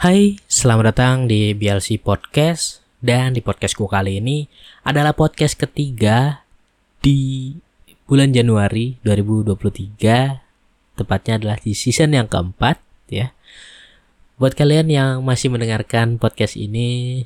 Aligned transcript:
Hai, 0.00 0.40
selamat 0.48 0.96
datang 0.96 1.28
di 1.28 1.52
BLC 1.52 2.00
Podcast 2.00 2.80
dan 3.04 3.36
di 3.36 3.44
podcastku 3.44 3.84
kali 3.84 4.16
ini 4.16 4.48
adalah 4.80 5.12
podcast 5.12 5.60
ketiga 5.60 6.40
di 7.04 7.52
bulan 8.08 8.32
Januari 8.32 8.96
2023 9.04 10.96
tepatnya 10.96 11.36
adalah 11.36 11.60
di 11.60 11.76
season 11.76 12.16
yang 12.16 12.32
keempat 12.32 12.80
ya. 13.12 13.36
Buat 14.40 14.56
kalian 14.56 14.88
yang 14.88 15.20
masih 15.20 15.52
mendengarkan 15.52 16.16
podcast 16.16 16.56
ini 16.56 17.20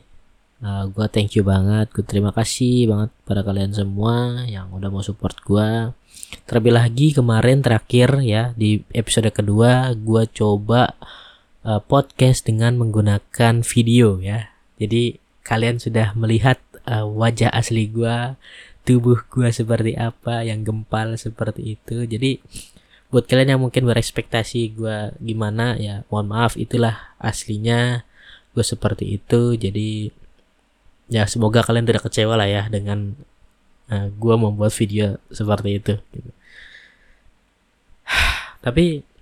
uh, 0.59 0.91
gue 0.91 1.07
thank 1.15 1.39
you 1.39 1.47
banget, 1.47 1.95
gue 1.95 2.03
terima 2.03 2.35
kasih 2.35 2.91
banget 2.91 3.15
pada 3.23 3.47
kalian 3.47 3.71
semua 3.71 4.43
yang 4.51 4.67
udah 4.75 4.91
mau 4.91 5.07
support 5.07 5.39
gue. 5.47 5.95
Terlebih 6.51 6.75
lagi 6.75 7.15
kemarin 7.15 7.63
terakhir 7.63 8.19
ya 8.19 8.51
di 8.59 8.83
episode 8.91 9.31
kedua 9.31 9.95
gue 9.95 10.27
coba 10.35 10.91
uh, 11.65 11.81
podcast 11.81 12.47
dengan 12.47 12.77
menggunakan 12.79 13.65
video 13.65 14.21
ya. 14.21 14.53
Jadi 14.79 15.19
kalian 15.43 15.81
sudah 15.81 16.13
melihat 16.15 16.61
uh, 16.87 17.09
wajah 17.09 17.51
asli 17.51 17.89
gua, 17.89 18.37
tubuh 18.85 19.25
gua 19.33 19.51
seperti 19.51 19.97
apa, 19.97 20.45
yang 20.45 20.63
gempal 20.63 21.17
seperti 21.17 21.81
itu. 21.81 22.05
Jadi 22.05 22.41
buat 23.09 23.25
kalian 23.25 23.57
yang 23.57 23.63
mungkin 23.65 23.89
berekspektasi 23.89 24.77
gua 24.77 25.17
gimana 25.19 25.81
ya, 25.81 26.05
mohon 26.13 26.31
maaf 26.31 26.55
itulah 26.61 27.17
aslinya 27.19 28.05
gue 28.55 28.63
seperti 28.63 29.19
itu. 29.19 29.59
Jadi 29.59 30.13
ya 31.11 31.29
semoga 31.29 31.61
kalian 31.61 31.85
tidak 31.85 32.07
kecewa 32.09 32.39
lah 32.39 32.49
ya 32.49 32.63
dengan 32.71 33.19
uh, 33.91 34.09
gua 34.15 34.39
membuat 34.39 34.73
video 34.77 35.19
seperti 35.33 35.83
itu. 35.83 35.95
Gitu. 36.13 36.31
Tapi 38.65 39.14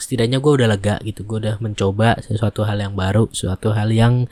setidaknya 0.00 0.40
gue 0.40 0.52
udah 0.56 0.68
lega 0.72 0.96
gitu 1.04 1.22
gue 1.28 1.38
udah 1.46 1.56
mencoba 1.60 2.18
sesuatu 2.24 2.64
hal 2.64 2.80
yang 2.80 2.96
baru 2.96 3.28
sesuatu 3.30 3.76
hal 3.76 3.92
yang 3.92 4.26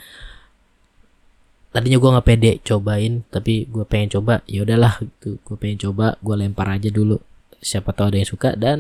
tadinya 1.69 1.99
gue 2.01 2.11
nggak 2.11 2.27
pede 2.27 2.53
cobain 2.65 3.23
tapi 3.29 3.69
gue 3.69 3.85
pengen 3.85 4.19
coba 4.19 4.41
ya 4.49 4.65
udahlah 4.65 4.99
gitu 4.99 5.37
gue 5.45 5.57
pengen 5.61 5.79
coba 5.89 6.17
gue 6.19 6.35
lempar 6.35 6.69
aja 6.73 6.89
dulu. 6.89 7.21
Siapa 7.59 7.91
tahu 7.91 8.15
ada 8.15 8.19
yang 8.23 8.31
suka 8.31 8.51
dan 8.55 8.79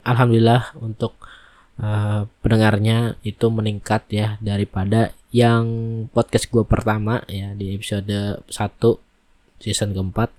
alhamdulillah 0.00 0.72
untuk 0.80 1.20
uh, 1.78 2.24
pendengarnya 2.40 3.20
itu 3.20 3.46
meningkat 3.52 4.08
ya 4.08 4.40
daripada 4.40 5.12
yang 5.28 5.64
podcast 6.10 6.48
gue 6.48 6.64
pertama 6.64 7.20
ya 7.28 7.52
di 7.52 7.76
episode 7.76 8.40
1 8.48 8.52
season 9.60 9.92
keempat 9.92 10.32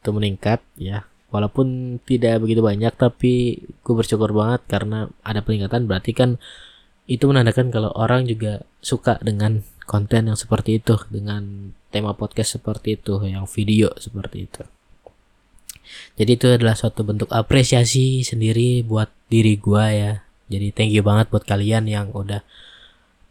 itu 0.00 0.10
meningkat 0.14 0.62
ya 0.78 1.08
walaupun 1.34 1.98
tidak 2.06 2.38
begitu 2.46 2.62
banyak 2.62 2.94
tapi 2.94 3.58
gue 3.82 3.94
bersyukur 3.98 4.30
banget 4.30 4.62
karena 4.70 5.10
ada 5.26 5.42
peningkatan. 5.42 5.90
Berarti 5.90 6.14
kan 6.14 6.38
itu 7.10 7.26
menandakan 7.26 7.74
kalau 7.74 7.90
orang 7.98 8.30
juga 8.30 8.62
suka 8.78 9.18
dengan 9.18 9.66
konten 9.90 10.30
yang 10.30 10.38
seperti 10.38 10.78
itu 10.78 10.94
dengan 11.10 11.74
tema 11.90 12.14
podcast 12.14 12.62
seperti 12.62 13.02
itu 13.02 13.18
yang 13.26 13.50
video 13.50 13.90
seperti 13.98 14.46
itu. 14.46 14.62
Jadi 16.14 16.30
itu 16.38 16.46
adalah 16.46 16.78
suatu 16.78 17.02
bentuk 17.02 17.28
apresiasi 17.34 18.22
sendiri 18.22 18.86
buat 18.86 19.10
diri 19.26 19.58
gue 19.58 19.84
ya. 19.90 20.22
Jadi 20.46 20.70
thank 20.70 20.94
you 20.94 21.02
banget 21.02 21.34
buat 21.34 21.42
kalian 21.42 21.90
yang 21.90 22.14
udah 22.14 22.46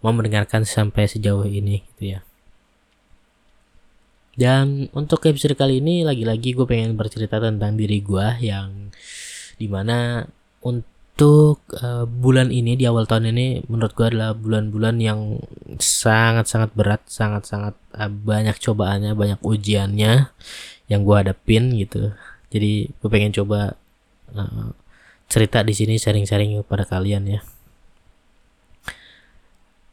mau 0.04 0.12
mendengarkan 0.12 0.68
sampai 0.68 1.08
sejauh 1.08 1.48
ini 1.48 1.88
gitu 1.96 2.20
ya 2.20 2.22
dan 4.34 4.90
untuk 4.98 5.22
episode 5.30 5.54
kali 5.54 5.78
ini 5.78 6.02
lagi-lagi 6.02 6.58
gue 6.58 6.66
pengen 6.66 6.98
bercerita 6.98 7.38
tentang 7.38 7.78
diri 7.78 8.02
gue 8.02 8.28
yang 8.42 8.90
di 9.62 9.70
mana 9.70 10.26
untuk 10.66 11.62
uh, 11.78 12.10
bulan 12.10 12.50
ini 12.50 12.74
di 12.74 12.90
awal 12.90 13.06
tahun 13.06 13.30
ini 13.30 13.70
menurut 13.70 13.94
gue 13.94 14.10
adalah 14.10 14.34
bulan-bulan 14.34 14.98
yang 14.98 15.38
sangat-sangat 15.78 16.74
berat, 16.74 17.06
sangat-sangat 17.06 17.78
uh, 17.94 18.10
banyak 18.10 18.58
cobaannya, 18.58 19.14
banyak 19.14 19.40
ujiannya 19.46 20.34
yang 20.90 21.02
gue 21.06 21.16
hadapin 21.16 21.70
gitu. 21.78 22.18
Jadi 22.50 22.90
gue 22.90 23.10
pengen 23.14 23.38
coba 23.38 23.78
uh, 24.34 24.74
cerita 25.30 25.62
di 25.62 25.78
sini 25.78 26.02
sharing-sharing 26.02 26.66
kepada 26.66 26.90
kalian 26.90 27.38
ya. 27.38 27.42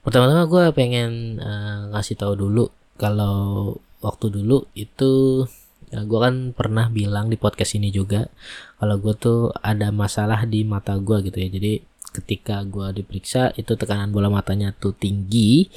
Pertama-tama 0.00 0.48
gue 0.48 0.64
pengen 0.72 1.36
uh, 1.44 1.92
ngasih 1.92 2.16
tahu 2.16 2.32
dulu 2.40 2.72
kalau 2.96 3.76
waktu 4.00 4.26
dulu 4.32 4.68
itu 4.76 5.44
ya 5.90 6.06
gue 6.06 6.20
kan 6.22 6.34
pernah 6.54 6.86
bilang 6.86 7.26
di 7.28 7.36
podcast 7.36 7.74
ini 7.74 7.90
juga 7.90 8.30
kalau 8.78 8.96
gue 9.02 9.14
tuh 9.18 9.50
ada 9.60 9.90
masalah 9.90 10.46
di 10.46 10.62
mata 10.64 10.96
gue 10.96 11.20
gitu 11.26 11.36
ya. 11.36 11.48
Jadi 11.50 11.72
ketika 12.10 12.62
gue 12.66 13.02
diperiksa 13.02 13.54
itu 13.54 13.78
tekanan 13.78 14.10
bola 14.10 14.30
matanya 14.30 14.74
tuh 14.74 14.94
tinggi 14.94 15.70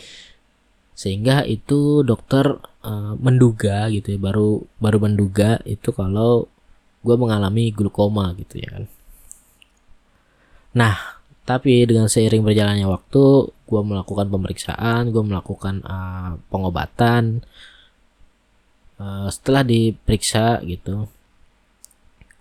sehingga 0.93 1.41
itu 1.45 2.05
dokter 2.05 2.61
uh, 2.85 3.13
menduga 3.17 3.89
gitu 3.89 4.13
ya 4.13 4.19
baru 4.21 4.61
baru 4.77 4.97
menduga 5.09 5.57
itu 5.65 5.89
kalau 5.93 6.45
gue 7.01 7.15
mengalami 7.17 7.73
glukoma 7.73 8.33
gitu 8.37 8.61
ya 8.61 8.69
kan. 8.79 8.85
Nah 10.77 10.95
tapi 11.43 11.83
dengan 11.83 12.07
seiring 12.07 12.45
berjalannya 12.45 12.87
waktu 12.87 13.23
gue 13.51 13.81
melakukan 13.83 14.31
pemeriksaan 14.31 15.11
gue 15.11 15.23
melakukan 15.25 15.83
uh, 15.83 16.39
pengobatan 16.47 17.43
Eh, 19.01 19.27
setelah 19.33 19.65
diperiksa 19.65 20.61
gitu 20.69 21.09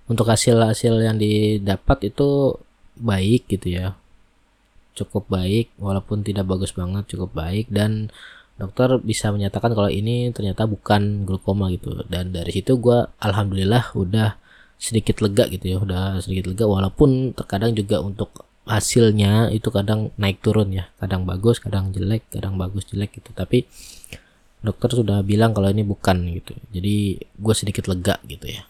untuk 0.04 0.28
hasil-hasil 0.28 0.94
yang 1.00 1.16
didapat 1.16 2.12
itu 2.12 2.60
baik 3.00 3.48
gitu 3.48 3.72
ya. 3.72 3.96
Cukup 4.92 5.24
baik 5.32 5.72
walaupun 5.80 6.20
tidak 6.20 6.44
bagus 6.44 6.76
banget 6.76 7.08
cukup 7.08 7.32
baik. 7.32 7.72
Dan 7.72 8.12
dokter 8.60 9.00
bisa 9.00 9.32
menyatakan 9.32 9.72
kalau 9.72 9.88
ini 9.88 10.28
ternyata 10.36 10.68
bukan 10.68 11.24
glukoma 11.24 11.72
gitu. 11.72 12.04
Dan 12.12 12.36
dari 12.36 12.52
situ 12.52 12.76
gue 12.76 13.08
alhamdulillah 13.24 13.96
udah 13.96 14.36
sedikit 14.76 15.22
lega 15.24 15.48
gitu 15.48 15.64
ya 15.72 15.78
udah 15.80 16.20
sedikit 16.20 16.52
lega. 16.52 16.68
Walaupun 16.68 17.32
terkadang 17.32 17.72
juga 17.72 18.04
untuk 18.04 18.44
hasilnya 18.68 19.48
itu 19.56 19.72
kadang 19.72 20.12
naik 20.20 20.44
turun 20.44 20.68
ya. 20.76 20.92
Kadang 21.00 21.24
bagus 21.24 21.56
kadang 21.64 21.96
jelek 21.96 22.28
kadang 22.28 22.60
bagus 22.60 22.84
jelek 22.92 23.16
gitu. 23.16 23.32
Tapi 23.32 23.64
dokter 24.62 24.90
sudah 24.94 25.20
bilang 25.26 25.50
kalau 25.52 25.68
ini 25.68 25.82
bukan 25.82 26.22
gitu. 26.38 26.54
Jadi 26.70 27.18
gue 27.18 27.54
sedikit 27.54 27.90
lega 27.90 28.16
gitu 28.26 28.46
ya. 28.46 28.62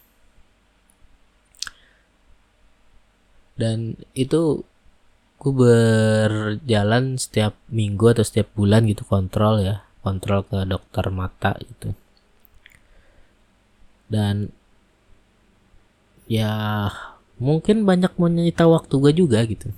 Dan 3.56 4.00
itu 4.16 4.64
gue 5.38 5.52
berjalan 5.52 7.20
setiap 7.20 7.54
minggu 7.68 8.16
atau 8.16 8.24
setiap 8.24 8.48
bulan 8.56 8.88
gitu 8.88 9.04
kontrol 9.04 9.60
ya. 9.60 9.84
Kontrol 10.00 10.42
ke 10.48 10.64
dokter 10.64 11.04
mata 11.12 11.54
gitu. 11.60 11.92
Dan 14.08 14.50
ya 16.28 16.88
mungkin 17.36 17.84
banyak 17.84 18.16
menyita 18.16 18.64
waktu 18.64 18.94
gue 18.96 19.12
juga 19.12 19.44
gitu 19.44 19.68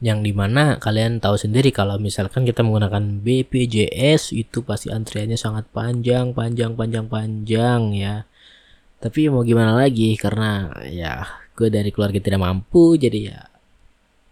yang 0.00 0.24
di 0.24 0.32
mana 0.32 0.80
kalian 0.80 1.20
tahu 1.20 1.36
sendiri 1.36 1.68
kalau 1.76 2.00
misalkan 2.00 2.48
kita 2.48 2.64
menggunakan 2.64 3.20
BPJS 3.20 4.32
itu 4.32 4.64
pasti 4.64 4.88
antriannya 4.88 5.36
sangat 5.36 5.68
panjang 5.68 6.32
panjang 6.32 6.72
panjang 6.72 7.04
panjang 7.04 7.92
ya. 7.92 8.24
Tapi 9.00 9.28
mau 9.28 9.44
gimana 9.44 9.76
lagi? 9.76 10.16
Karena 10.16 10.72
ya 10.88 11.28
gue 11.52 11.68
dari 11.68 11.92
keluarga 11.92 12.16
tidak 12.16 12.40
mampu 12.40 12.96
jadi 12.96 13.20
ya 13.36 13.40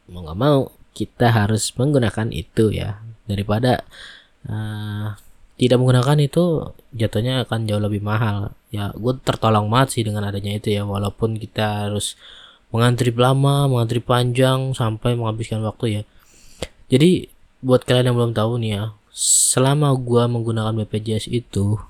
mau 0.09 0.25
nggak 0.25 0.41
mau 0.41 0.73
kita 0.97 1.29
harus 1.37 1.69
menggunakan 1.77 2.33
itu 2.33 2.73
ya. 2.73 3.05
Daripada 3.29 3.85
uh, 4.49 5.13
tidak 5.61 5.77
menggunakan 5.85 6.19
itu 6.25 6.73
jatuhnya 6.97 7.45
akan 7.45 7.69
jauh 7.69 7.83
lebih 7.85 8.01
mahal. 8.01 8.57
Ya 8.73 8.89
gue 8.97 9.15
tertolong 9.21 9.69
sih 9.93 10.01
dengan 10.01 10.25
adanya 10.25 10.57
itu 10.57 10.73
ya. 10.73 10.89
Walaupun 10.89 11.37
kita 11.37 11.93
harus 11.93 12.17
mengantri 12.69 13.09
lama, 13.15 13.65
mengantri 13.69 14.01
panjang 14.01 14.77
sampai 14.77 15.17
menghabiskan 15.17 15.65
waktu 15.65 16.01
ya. 16.01 16.03
Jadi 16.89 17.29
buat 17.65 17.85
kalian 17.85 18.13
yang 18.13 18.17
belum 18.17 18.33
tahu 18.37 18.61
nih 18.61 18.71
ya, 18.77 18.85
selama 19.13 19.93
gua 19.97 20.29
menggunakan 20.29 20.77
BPJS 20.85 21.29
itu 21.33 21.81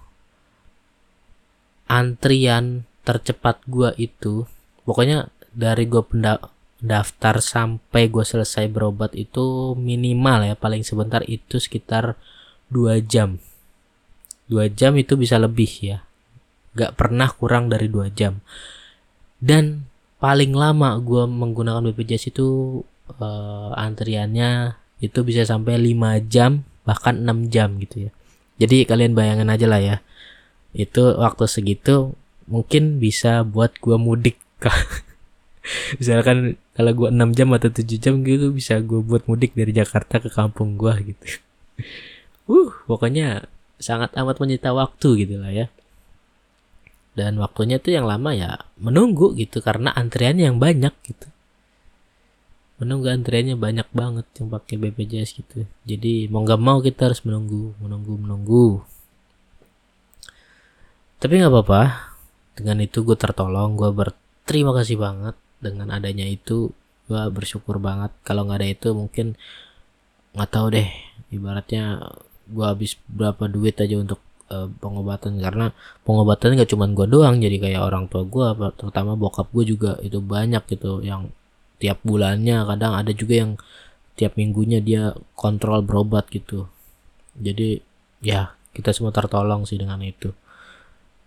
antrian 1.88 2.84
tercepat 3.02 3.64
gua 3.64 3.96
itu 3.96 4.44
pokoknya 4.84 5.32
dari 5.56 5.88
gua 5.88 6.04
daftar 6.78 7.42
sampai 7.42 8.06
gua 8.06 8.22
selesai 8.22 8.70
berobat 8.70 9.16
itu 9.18 9.74
minimal 9.74 10.46
ya 10.46 10.54
paling 10.54 10.86
sebentar 10.86 11.24
itu 11.26 11.58
sekitar 11.58 12.14
dua 12.68 13.00
jam. 13.02 13.40
Dua 14.48 14.68
jam 14.72 14.96
itu 14.96 15.16
bisa 15.16 15.36
lebih 15.36 15.68
ya. 15.84 16.04
Gak 16.76 16.96
pernah 16.96 17.28
kurang 17.32 17.68
dari 17.68 17.88
dua 17.90 18.08
jam. 18.12 18.40
Dan 19.40 19.87
paling 20.18 20.52
lama 20.54 20.98
gue 20.98 21.24
menggunakan 21.26 21.82
BPJS 21.90 22.34
itu 22.34 22.80
uh, 23.18 23.70
antriannya 23.74 24.74
itu 24.98 25.22
bisa 25.22 25.46
sampai 25.46 25.78
5 25.78 26.26
jam 26.26 26.66
bahkan 26.82 27.14
6 27.22 27.52
jam 27.54 27.78
gitu 27.78 28.08
ya. 28.08 28.10
Jadi 28.58 28.82
kalian 28.82 29.14
bayangin 29.14 29.50
aja 29.50 29.66
lah 29.70 29.78
ya 29.78 29.96
itu 30.76 31.00
waktu 31.16 31.44
segitu 31.48 32.12
mungkin 32.44 33.00
bisa 33.00 33.40
buat 33.44 33.76
gue 33.80 33.96
mudik 33.96 34.36
misalkan 36.00 36.60
kalau 36.74 36.92
gue 36.92 37.08
6 37.10 37.38
jam 37.38 37.48
atau 37.54 37.70
7 37.72 37.84
jam 37.98 38.14
gitu 38.24 38.52
bisa 38.52 38.80
gue 38.82 39.00
buat 39.00 39.24
mudik 39.30 39.54
dari 39.54 39.72
Jakarta 39.72 40.18
ke 40.18 40.28
kampung 40.28 40.76
gue 40.76 41.14
gitu. 41.14 41.26
Uh 42.48 42.72
pokoknya 42.88 43.44
sangat 43.76 44.10
amat 44.16 44.40
menyita 44.40 44.72
waktu 44.72 45.26
gitu 45.26 45.36
lah 45.38 45.52
ya 45.52 45.66
dan 47.18 47.34
waktunya 47.42 47.82
tuh 47.82 47.98
yang 47.98 48.06
lama 48.06 48.30
ya 48.30 48.62
menunggu 48.78 49.34
gitu 49.34 49.58
karena 49.58 49.90
antriannya 49.90 50.46
yang 50.46 50.62
banyak 50.62 50.94
gitu. 51.02 51.26
Menunggu 52.78 53.10
antriannya 53.10 53.58
banyak 53.58 53.90
banget 53.90 54.26
yang 54.38 54.54
pakai 54.54 54.78
BPJS 54.78 55.30
gitu. 55.42 55.66
Jadi 55.82 56.30
mau 56.30 56.46
nggak 56.46 56.62
mau 56.62 56.78
kita 56.78 57.10
harus 57.10 57.26
menunggu 57.26 57.74
menunggu 57.82 58.14
menunggu. 58.14 58.66
Tapi 61.18 61.42
nggak 61.42 61.50
apa-apa. 61.50 61.82
Dengan 62.54 62.78
itu 62.86 63.02
gue 63.02 63.18
tertolong 63.18 63.74
gue 63.74 63.90
berterima 63.90 64.70
kasih 64.78 64.94
banget. 65.02 65.34
Dengan 65.58 65.90
adanya 65.90 66.22
itu 66.22 66.70
gue 67.10 67.22
bersyukur 67.34 67.82
banget. 67.82 68.14
Kalau 68.22 68.46
nggak 68.46 68.62
ada 68.62 68.68
itu 68.70 68.88
mungkin 68.94 69.34
nggak 70.38 70.50
tahu 70.54 70.70
deh. 70.70 70.86
Ibaratnya 71.34 71.98
gue 72.46 72.62
habis 72.62 72.94
berapa 73.10 73.50
duit 73.50 73.74
aja 73.82 73.98
untuk 73.98 74.22
uh, 74.50 74.68
pengobatan. 74.80 75.38
Karena 75.40 75.72
pengobatan 76.02 76.56
nggak 76.58 76.70
cuma 76.72 76.88
gue 76.90 77.06
doang 77.08 77.36
jadi 77.40 77.56
kayak 77.60 77.82
orang 77.82 78.04
tua 78.10 78.24
gue 78.26 78.46
terutama 78.76 79.14
bokap 79.14 79.48
gue 79.52 79.64
juga 79.64 79.96
itu 80.04 80.18
banyak 80.20 80.64
gitu 80.68 81.00
yang 81.04 81.32
tiap 81.78 82.02
bulannya 82.02 82.66
kadang 82.66 82.92
ada 82.98 83.12
juga 83.14 83.34
yang 83.46 83.52
tiap 84.18 84.34
minggunya 84.34 84.82
dia 84.82 85.14
kontrol 85.38 85.80
berobat 85.86 86.26
gitu. 86.34 86.66
Jadi 87.38 87.78
ya 88.24 88.52
kita 88.74 88.90
semua 88.90 89.14
tertolong 89.14 89.62
sih 89.62 89.78
dengan 89.78 90.02
itu. 90.02 90.34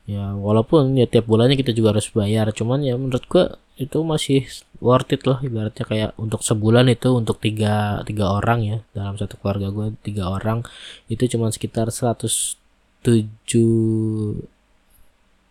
Ya 0.10 0.36
walaupun 0.36 0.98
ya 1.00 1.08
tiap 1.08 1.30
bulannya 1.30 1.56
kita 1.56 1.72
juga 1.72 1.96
harus 1.96 2.12
bayar 2.12 2.52
cuman 2.52 2.84
ya 2.84 3.00
menurut 3.00 3.24
gua 3.32 3.56
itu 3.80 3.98
masih 4.06 4.46
worth 4.78 5.10
it 5.10 5.26
loh 5.26 5.42
ibaratnya 5.42 5.86
kayak 5.86 6.12
untuk 6.22 6.46
sebulan 6.46 6.86
itu 6.94 7.10
untuk 7.18 7.42
tiga 7.42 8.06
tiga 8.06 8.30
orang 8.30 8.60
ya 8.62 8.78
dalam 8.94 9.18
satu 9.18 9.42
keluarga 9.42 9.74
gue 9.74 9.98
tiga 10.06 10.30
orang 10.30 10.62
itu 11.10 11.26
cuma 11.26 11.50
sekitar 11.50 11.90
seratus 11.90 12.61
tujuh 13.02 14.38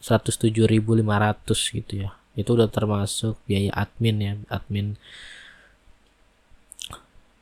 seratus 0.01 0.41
tujuh 0.41 0.65
ribu 0.65 0.97
lima 0.97 1.21
ratus 1.21 1.71
gitu 1.71 2.09
ya. 2.09 2.11
Itu 2.39 2.57
udah 2.57 2.71
termasuk 2.71 3.37
biaya 3.45 3.75
admin 3.75 4.17
ya 4.19 4.33
admin. 4.49 4.97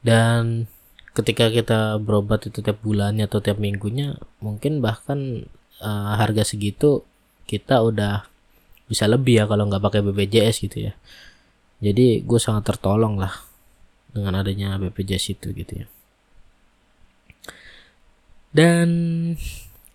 Dan 0.03 0.67
ketika 1.13 1.51
kita 1.51 1.99
berobat 1.99 2.47
itu 2.47 2.63
tiap 2.63 2.79
bulannya 2.81 3.27
atau 3.27 3.43
tiap 3.43 3.59
minggunya 3.59 4.15
mungkin 4.39 4.79
bahkan 4.79 5.51
uh, 5.83 6.15
harga 6.15 6.47
segitu 6.47 7.03
kita 7.51 7.83
udah 7.83 8.29
bisa 8.87 9.05
lebih 9.05 9.43
ya 9.43 9.45
kalau 9.45 9.69
nggak 9.69 9.83
pakai 9.85 10.01
BPJS 10.01 10.57
gitu 10.65 10.91
ya. 10.91 10.93
Jadi 11.79 12.27
gue 12.27 12.41
sangat 12.43 12.67
tertolong 12.67 13.21
lah 13.21 13.35
dengan 14.11 14.41
adanya 14.41 14.81
BPJS 14.81 15.39
itu 15.39 15.53
gitu 15.55 15.85
ya. 15.85 15.87
Dan 18.49 18.89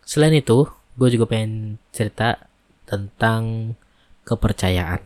selain 0.04 0.36
itu 0.36 0.68
gue 1.00 1.10
juga 1.10 1.26
pengen 1.26 1.82
cerita 1.90 2.48
tentang 2.86 3.74
kepercayaan. 4.28 5.02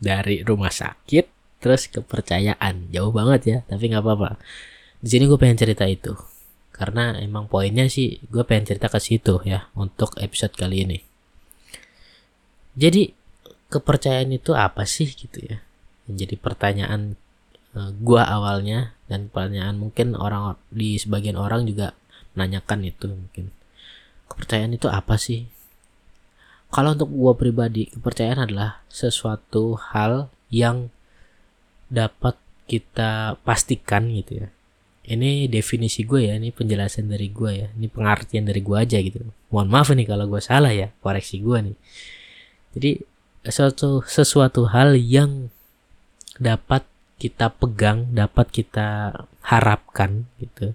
Dari 0.00 0.40
rumah 0.42 0.72
sakit 0.72 1.28
terus 1.60 1.86
kepercayaan. 1.92 2.88
Jauh 2.90 3.12
banget 3.12 3.40
ya 3.46 3.58
tapi 3.68 3.92
nggak 3.92 4.02
apa-apa. 4.02 4.40
Di 5.00 5.08
sini 5.12 5.28
gue 5.28 5.38
pengen 5.38 5.60
cerita 5.60 5.84
itu. 5.86 6.16
Karena 6.72 7.20
emang 7.20 7.44
poinnya 7.44 7.84
sih 7.92 8.16
gue 8.32 8.40
pengen 8.48 8.64
cerita 8.72 8.88
ke 8.88 8.96
situ 8.96 9.44
ya 9.44 9.68
untuk 9.76 10.16
episode 10.16 10.56
kali 10.56 10.88
ini. 10.88 10.98
Jadi 12.80 13.12
kepercayaan 13.68 14.32
itu 14.32 14.56
apa 14.56 14.88
sih 14.88 15.12
gitu 15.12 15.44
ya? 15.44 15.60
Jadi 16.08 16.40
pertanyaan 16.40 17.14
eh, 17.76 17.90
gue 17.92 18.22
awalnya 18.24 18.96
dan 19.06 19.28
pertanyaan 19.28 19.76
mungkin 19.76 20.16
orang 20.16 20.56
di 20.72 20.96
sebagian 20.96 21.36
orang 21.36 21.68
juga 21.68 21.92
menanyakan 22.34 22.86
itu 22.86 23.06
mungkin. 23.10 23.50
Kepercayaan 24.30 24.76
itu 24.76 24.86
apa 24.86 25.18
sih? 25.18 25.50
Kalau 26.70 26.94
untuk 26.94 27.10
gue 27.10 27.32
pribadi 27.34 27.90
kepercayaan 27.90 28.46
adalah 28.46 28.86
sesuatu 28.86 29.74
hal 29.90 30.30
yang 30.54 30.94
dapat 31.90 32.38
kita 32.70 33.34
pastikan 33.42 34.06
gitu 34.14 34.46
ya. 34.46 34.48
Ini 35.10 35.50
definisi 35.50 36.06
gue 36.06 36.30
ya 36.30 36.38
ini 36.38 36.54
penjelasan 36.54 37.10
dari 37.10 37.34
gue 37.34 37.66
ya. 37.66 37.68
Ini 37.74 37.90
pengertian 37.90 38.46
dari 38.46 38.62
gue 38.62 38.76
aja 38.78 39.02
gitu. 39.02 39.26
Mohon 39.50 39.68
maaf 39.74 39.90
nih 39.90 40.06
kalau 40.06 40.30
gue 40.30 40.38
salah 40.38 40.70
ya 40.70 40.94
koreksi 41.02 41.42
gue 41.42 41.58
nih. 41.66 41.76
Jadi 42.78 42.90
sesuatu 43.42 44.06
sesuatu 44.06 44.70
hal 44.70 44.94
yang 44.94 45.50
dapat 46.38 46.86
kita 47.18 47.50
pegang 47.52 48.08
dapat 48.14 48.48
kita 48.48 49.12
harapkan 49.44 50.30
gitu 50.40 50.72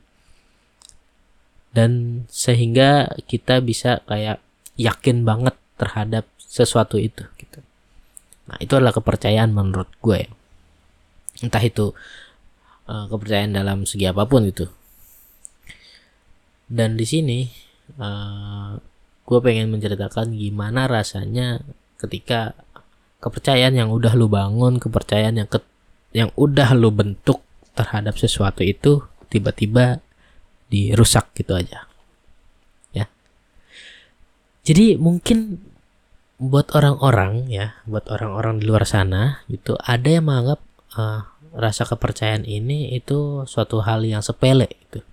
dan 1.75 2.23
sehingga 2.31 3.11
kita 3.27 3.59
bisa 3.59 3.99
kayak 4.07 4.39
yakin 4.79 5.27
banget 5.27 5.59
terhadap 5.75 6.23
sesuatu 6.39 6.95
itu 6.95 7.27
gitu. 7.35 7.59
Nah, 8.47 8.55
itu 8.63 8.79
adalah 8.79 8.95
kepercayaan 8.95 9.51
menurut 9.51 9.91
gue. 9.99 10.31
Entah 11.43 11.59
itu 11.59 11.91
uh, 12.87 13.05
kepercayaan 13.11 13.51
dalam 13.51 13.83
segi 13.83 14.07
apa 14.07 14.23
pun 14.23 14.47
itu. 14.47 14.71
Dan 16.71 16.95
di 16.95 17.03
sini 17.03 17.43
uh, 17.99 18.79
gue 19.27 19.39
pengen 19.43 19.67
menceritakan 19.75 20.31
gimana 20.31 20.87
rasanya 20.87 21.59
ketika 21.99 22.55
kepercayaan 23.19 23.75
yang 23.75 23.91
udah 23.91 24.15
lu 24.15 24.31
bangun, 24.31 24.79
kepercayaan 24.79 25.43
yang 25.43 25.49
ke, 25.51 25.59
yang 26.15 26.31
udah 26.39 26.71
lu 26.71 26.93
bentuk 26.95 27.43
terhadap 27.75 28.15
sesuatu 28.15 28.63
itu 28.63 29.03
tiba-tiba 29.27 30.04
dirusak 30.69 31.31
gitu 31.37 31.53
aja. 31.55 31.85
Jadi 34.65 34.97
mungkin 34.97 35.61
buat 36.41 36.73
orang-orang 36.73 37.45
ya, 37.53 37.77
buat 37.85 38.09
orang-orang 38.09 38.57
di 38.57 38.65
luar 38.65 38.89
sana 38.89 39.45
gitu, 39.45 39.77
ada 39.77 40.09
yang 40.09 40.25
menganggap 40.25 40.59
uh, 40.97 41.21
rasa 41.53 41.85
kepercayaan 41.85 42.43
ini 42.49 42.97
itu 42.97 43.45
suatu 43.45 43.85
hal 43.85 44.01
yang 44.01 44.25
sepele 44.25 44.65
gitu. 44.89 45.05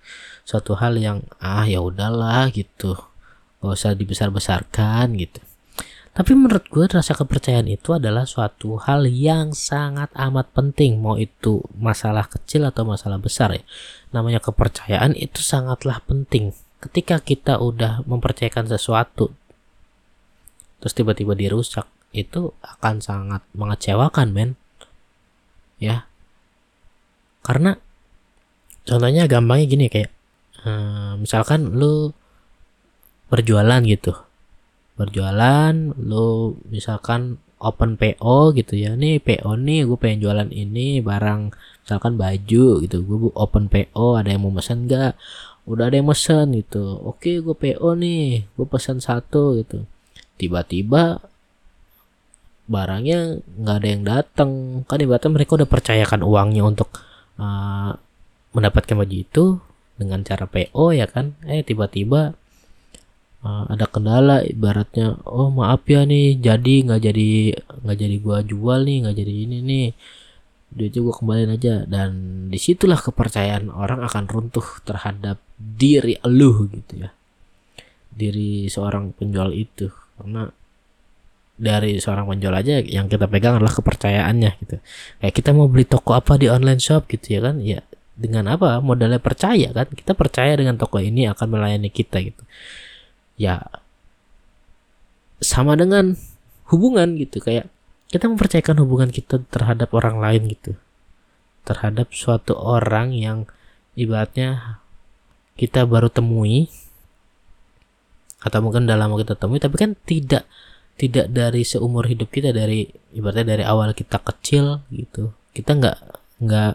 Suatu 0.43 0.73
hal 0.75 0.97
yang 0.97 1.21
ah 1.37 1.69
ya 1.69 1.85
udahlah 1.85 2.49
gitu. 2.49 2.97
Gak 3.61 3.77
usah 3.77 3.93
dibesar-besarkan 3.93 5.13
gitu. 5.21 5.39
Tapi 6.13 6.37
menurut 6.37 6.69
gue 6.69 6.85
rasa 6.85 7.17
kepercayaan 7.17 7.65
itu 7.73 7.97
adalah 7.97 8.29
suatu 8.29 8.77
hal 8.77 9.09
yang 9.09 9.49
sangat 9.57 10.13
amat 10.13 10.53
penting 10.53 11.01
Mau 11.01 11.17
itu 11.17 11.65
masalah 11.73 12.29
kecil 12.29 12.69
atau 12.69 12.85
masalah 12.85 13.17
besar 13.17 13.57
ya. 13.57 13.65
Namanya 14.13 14.37
kepercayaan 14.37 15.17
itu 15.17 15.41
sangatlah 15.41 16.05
penting. 16.05 16.53
Ketika 16.77 17.17
kita 17.17 17.57
udah 17.57 18.05
mempercayakan 18.05 18.69
sesuatu 18.69 19.33
terus 20.77 20.93
tiba-tiba 20.93 21.33
dirusak 21.33 21.87
itu 22.13 22.53
akan 22.61 23.01
sangat 23.01 23.41
mengecewakan 23.57 24.29
men. 24.29 24.49
Ya. 25.81 26.05
Karena 27.41 27.81
contohnya 28.85 29.25
gampangnya 29.25 29.65
gini 29.65 29.85
kayak 29.89 30.13
hmm, 30.61 31.25
misalkan 31.25 31.73
lu 31.73 32.13
berjualan 33.33 33.81
gitu 33.81 34.13
berjualan 34.93 35.73
lu 35.97 36.57
misalkan 36.69 37.41
open 37.63 37.95
PO 37.95 38.51
gitu 38.53 38.75
ya 38.75 38.93
nih 38.93 39.23
PO 39.23 39.55
nih 39.55 39.87
gue 39.87 39.97
pengen 39.97 40.19
jualan 40.19 40.49
ini 40.51 40.99
barang 40.99 41.55
misalkan 41.83 42.19
baju 42.19 42.65
gitu. 42.83 42.97
Gue 43.03 43.31
open 43.33 43.71
PO 43.71 44.19
ada 44.19 44.29
yang 44.29 44.43
mau 44.43 44.53
pesan 44.53 44.85
nggak? 44.85 45.15
Udah 45.63 45.87
ada 45.87 45.95
yang 45.95 46.11
mesen 46.11 46.51
gitu. 46.59 46.99
Oke 47.07 47.39
gue 47.39 47.55
PO 47.55 47.89
nih 47.95 48.43
gue 48.43 48.67
pesan 48.67 48.99
satu 48.99 49.55
gitu. 49.63 49.87
Tiba-tiba 50.35 51.23
barangnya 52.63 53.43
nggak 53.59 53.77
ada 53.79 53.87
yang 53.87 54.03
datang 54.07 54.51
kan 54.87 54.99
ibaratnya 54.99 55.31
mereka 55.31 55.59
udah 55.59 55.67
percayakan 55.67 56.23
uangnya 56.23 56.63
untuk 56.63 56.95
uh, 57.39 57.91
mendapatkan 58.55 58.95
baju 58.95 59.15
itu 59.15 59.59
dengan 59.95 60.19
cara 60.27 60.45
PO 60.51 60.91
ya 60.91 61.07
kan. 61.07 61.39
Eh 61.47 61.63
tiba-tiba 61.63 62.35
uh, 63.43 63.63
ada 63.69 63.85
kendala 63.85 64.41
ibaratnya 64.41 65.19
oh 65.27 65.51
maaf 65.51 65.85
ya 65.85 66.07
nih 66.07 66.39
jadi 66.39 66.73
nggak 66.89 67.01
jadi 67.03 67.29
nggak 67.83 67.97
jadi 67.99 68.15
gua 68.23 68.39
jual 68.41 68.79
nih 68.87 68.97
nggak 69.05 69.15
jadi 69.19 69.33
ini 69.45 69.57
nih 69.61 69.87
duitnya 70.73 71.01
gua 71.05 71.15
kembaliin 71.15 71.51
aja. 71.53 71.73
Dan 71.85 72.09
di 72.49 72.57
situlah 72.57 72.99
kepercayaan 72.99 73.69
orang 73.69 74.01
akan 74.03 74.23
runtuh 74.25 74.65
terhadap 74.83 75.37
diri 75.55 76.17
lu 76.25 76.67
gitu 76.73 77.07
ya. 77.07 77.09
Diri 78.13 78.67
seorang 78.67 79.13
penjual 79.13 79.53
itu. 79.53 79.89
Karena 80.17 80.49
dari 81.53 82.01
seorang 82.01 82.25
penjual 82.25 82.53
aja 82.57 82.81
yang 82.81 83.05
kita 83.05 83.29
pegang 83.29 83.61
adalah 83.61 83.73
kepercayaannya 83.73 84.51
gitu. 84.65 84.75
Kayak 85.21 85.33
kita 85.37 85.49
mau 85.53 85.69
beli 85.69 85.85
toko 85.85 86.17
apa 86.17 86.35
di 86.41 86.49
online 86.49 86.81
shop 86.81 87.05
gitu 87.07 87.37
ya 87.37 87.39
kan? 87.45 87.61
Ya 87.61 87.85
dengan 88.17 88.49
apa? 88.49 88.81
Modalnya 88.81 89.21
percaya 89.21 89.69
kan? 89.69 89.87
Kita 89.93 90.17
percaya 90.17 90.57
dengan 90.57 90.75
toko 90.77 90.97
ini 90.97 91.29
akan 91.29 91.47
melayani 91.47 91.93
kita 91.93 92.21
gitu 92.25 92.41
ya 93.39 93.65
sama 95.43 95.75
dengan 95.75 96.15
hubungan 96.71 97.19
gitu. 97.19 97.43
Kayak 97.43 97.69
kita 98.09 98.29
mempercayakan 98.31 98.81
hubungan 98.85 99.09
kita 99.11 99.43
terhadap 99.51 99.91
orang 99.93 100.21
lain 100.21 100.49
gitu. 100.49 100.77
Terhadap 101.67 102.11
suatu 102.15 102.55
orang 102.57 103.13
yang 103.13 103.45
ibaratnya 103.97 104.81
kita 105.59 105.85
baru 105.85 106.09
temui 106.09 106.69
atau 108.43 108.59
mungkin 108.59 108.89
dalam 108.89 109.07
lama 109.07 109.21
kita 109.21 109.39
temui 109.39 109.61
tapi 109.61 109.79
kan 109.79 109.95
tidak 110.03 110.43
tidak 110.99 111.31
dari 111.31 111.63
seumur 111.63 112.05
hidup 112.09 112.27
kita 112.27 112.51
dari 112.51 112.85
ibaratnya 113.15 113.57
dari 113.57 113.63
awal 113.63 113.95
kita 113.95 114.19
kecil 114.21 114.83
gitu. 114.89 115.33
Kita 115.53 115.77
nggak 115.77 115.97
nggak 116.43 116.73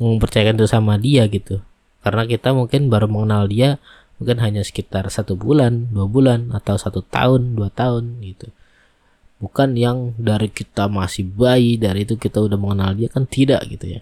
mempercayakan 0.00 0.56
itu 0.58 0.68
sama 0.68 0.96
dia 0.96 1.24
gitu. 1.28 1.62
Karena 2.02 2.24
kita 2.24 2.54
mungkin 2.54 2.88
baru 2.88 3.10
mengenal 3.10 3.50
dia 3.50 3.76
mungkin 4.18 4.42
hanya 4.42 4.66
sekitar 4.66 5.06
satu 5.08 5.38
bulan 5.38 5.94
dua 5.94 6.10
bulan 6.10 6.50
atau 6.50 6.74
satu 6.74 7.06
tahun 7.06 7.54
dua 7.54 7.70
tahun 7.70 8.18
gitu. 8.26 8.50
Bukan 9.38 9.78
yang 9.78 10.18
dari 10.18 10.50
kita 10.50 10.90
masih 10.90 11.22
bayi 11.30 11.78
dari 11.78 12.02
itu 12.02 12.18
kita 12.18 12.42
udah 12.42 12.58
mengenal 12.58 12.98
dia 12.98 13.06
kan 13.06 13.24
tidak 13.30 13.62
gitu 13.70 13.98
ya. 13.98 14.00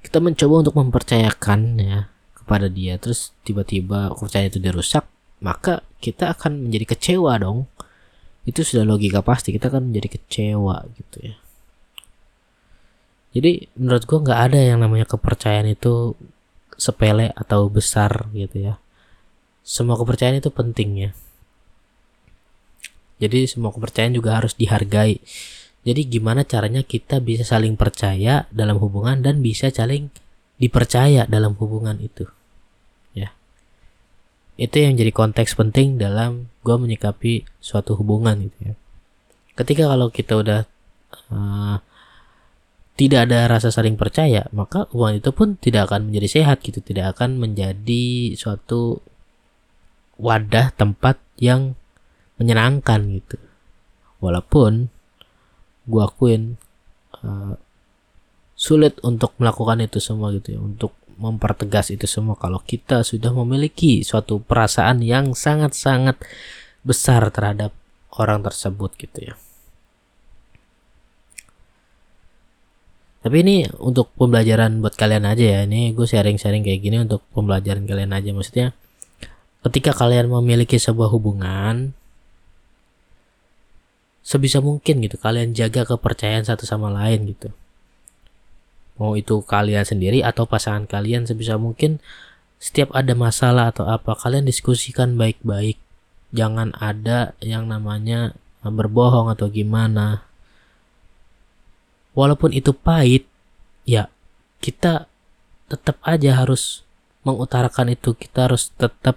Kita 0.00 0.22
mencoba 0.22 0.64
untuk 0.66 0.78
mempercayakan 0.78 1.60
ya 1.82 2.06
kepada 2.38 2.70
dia. 2.70 2.94
Terus 3.02 3.34
tiba-tiba 3.42 4.14
kepercayaan 4.14 4.48
itu 4.54 4.62
dirusak 4.62 5.04
maka 5.42 5.82
kita 5.98 6.30
akan 6.30 6.70
menjadi 6.70 6.94
kecewa 6.94 7.34
dong. 7.42 7.66
Itu 8.46 8.62
sudah 8.62 8.86
logika 8.86 9.26
pasti 9.26 9.50
kita 9.50 9.74
akan 9.74 9.90
menjadi 9.90 10.14
kecewa 10.14 10.86
gitu 10.94 11.34
ya. 11.34 11.34
Jadi 13.34 13.66
menurut 13.74 14.06
gua 14.06 14.18
nggak 14.22 14.40
ada 14.50 14.58
yang 14.62 14.78
namanya 14.78 15.06
kepercayaan 15.10 15.74
itu 15.74 16.14
sepele 16.78 17.34
atau 17.34 17.66
besar 17.68 18.30
gitu 18.32 18.70
ya 18.70 18.80
semua 19.70 19.94
kepercayaan 19.94 20.42
itu 20.42 20.50
penting 20.50 20.90
ya. 20.98 21.10
Jadi 23.22 23.46
semua 23.46 23.70
kepercayaan 23.70 24.18
juga 24.18 24.42
harus 24.42 24.58
dihargai. 24.58 25.22
Jadi 25.86 26.00
gimana 26.10 26.42
caranya 26.42 26.82
kita 26.82 27.22
bisa 27.22 27.46
saling 27.46 27.78
percaya 27.78 28.50
dalam 28.50 28.82
hubungan 28.82 29.22
dan 29.22 29.38
bisa 29.40 29.70
saling 29.70 30.10
dipercaya 30.58 31.24
dalam 31.30 31.54
hubungan 31.56 32.02
itu 32.02 32.26
itu 34.60 34.76
yang 34.76 34.92
jadi 34.92 35.08
konteks 35.08 35.56
penting 35.56 35.96
dalam 35.96 36.52
gue 36.60 36.76
menyikapi 36.76 37.48
suatu 37.64 37.96
hubungan 37.96 38.44
gitu 38.44 38.58
ya. 38.60 38.74
Ketika 39.56 39.88
kalau 39.88 40.12
kita 40.12 40.36
udah 40.36 40.60
uh, 41.32 41.80
tidak 43.00 43.24
ada 43.24 43.48
rasa 43.48 43.72
saling 43.72 43.96
percaya 43.96 44.44
maka 44.52 44.84
hubungan 44.92 45.24
itu 45.24 45.32
pun 45.32 45.56
tidak 45.56 45.88
akan 45.88 46.12
menjadi 46.12 46.28
sehat 46.28 46.60
gitu 46.60 46.84
tidak 46.84 47.16
akan 47.16 47.40
menjadi 47.40 48.36
suatu 48.36 49.00
wadah 50.20 50.70
tempat 50.76 51.16
yang 51.40 51.74
menyenangkan 52.36 53.20
gitu 53.20 53.36
walaupun 54.20 54.92
gue 55.88 56.02
akuin 56.04 56.60
uh, 57.24 57.56
sulit 58.54 59.00
untuk 59.00 59.32
melakukan 59.40 59.80
itu 59.80 59.98
semua 59.98 60.28
gitu 60.36 60.56
ya 60.56 60.60
untuk 60.60 60.92
mempertegas 61.20 61.92
itu 61.92 62.08
semua 62.08 62.36
kalau 62.36 62.60
kita 62.64 63.04
sudah 63.04 63.32
memiliki 63.32 64.00
suatu 64.00 64.40
perasaan 64.40 65.04
yang 65.04 65.36
sangat-sangat 65.36 66.16
besar 66.80 67.28
terhadap 67.28 67.76
orang 68.16 68.40
tersebut 68.40 68.96
gitu 68.96 69.32
ya. 69.32 69.34
Tapi 73.20 73.36
ini 73.44 73.68
untuk 73.76 74.08
pembelajaran 74.16 74.80
buat 74.80 74.96
kalian 74.96 75.28
aja 75.28 75.44
ya. 75.44 75.60
Ini 75.68 75.92
gue 75.92 76.08
sharing-sharing 76.08 76.64
kayak 76.64 76.80
gini 76.80 76.96
untuk 77.04 77.20
pembelajaran 77.36 77.84
kalian 77.84 78.16
aja. 78.16 78.32
Maksudnya 78.32 78.72
ketika 79.66 79.92
kalian 79.92 80.32
memiliki 80.32 80.80
sebuah 80.80 81.12
hubungan 81.12 81.92
sebisa 84.24 84.62
mungkin 84.62 85.02
gitu 85.02 85.16
kalian 85.18 85.56
jaga 85.56 85.82
kepercayaan 85.84 86.46
satu 86.46 86.62
sama 86.68 86.92
lain 86.92 87.34
gitu. 87.34 87.50
Mau 89.00 89.16
itu 89.16 89.40
kalian 89.40 89.82
sendiri 89.82 90.20
atau 90.20 90.44
pasangan 90.44 90.84
kalian 90.84 91.24
sebisa 91.24 91.56
mungkin 91.56 91.98
setiap 92.60 92.92
ada 92.92 93.16
masalah 93.16 93.72
atau 93.72 93.88
apa 93.88 94.12
kalian 94.12 94.44
diskusikan 94.44 95.16
baik-baik. 95.16 95.80
Jangan 96.30 96.76
ada 96.76 97.32
yang 97.40 97.66
namanya 97.66 98.36
berbohong 98.60 99.32
atau 99.32 99.48
gimana. 99.48 100.22
Walaupun 102.12 102.52
itu 102.52 102.76
pahit 102.76 103.24
ya 103.88 104.12
kita 104.60 105.08
tetap 105.72 105.96
aja 106.04 106.36
harus 106.36 106.84
mengutarakan 107.24 107.96
itu. 107.96 108.12
Kita 108.12 108.46
harus 108.46 108.68
tetap 108.76 109.16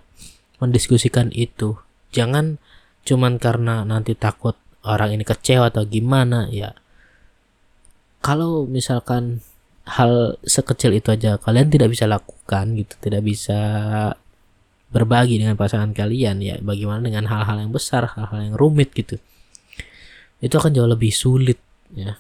mendiskusikan 0.64 1.28
itu. 1.36 1.76
Jangan 2.16 2.64
cuman 3.04 3.36
karena 3.36 3.84
nanti 3.84 4.16
takut 4.16 4.56
orang 4.88 5.20
ini 5.20 5.28
kecewa 5.28 5.68
atau 5.68 5.84
gimana 5.84 6.48
ya. 6.48 6.72
Kalau 8.24 8.64
misalkan 8.64 9.44
hal 9.84 10.40
sekecil 10.48 10.96
itu 10.96 11.12
aja 11.12 11.36
kalian 11.36 11.68
tidak 11.68 11.92
bisa 11.92 12.08
lakukan 12.08 12.72
gitu 12.80 12.96
tidak 13.04 13.20
bisa 13.28 13.60
berbagi 14.96 15.44
dengan 15.44 15.60
pasangan 15.60 15.92
kalian 15.92 16.40
ya. 16.40 16.56
Bagaimana 16.64 17.04
dengan 17.04 17.28
hal-hal 17.28 17.68
yang 17.68 17.76
besar 17.76 18.08
hal-hal 18.16 18.54
yang 18.54 18.56
rumit 18.56 18.96
gitu. 18.96 19.20
Itu 20.40 20.56
akan 20.60 20.72
jauh 20.72 20.88
lebih 20.88 21.12
sulit 21.12 21.60
ya. 21.92 22.16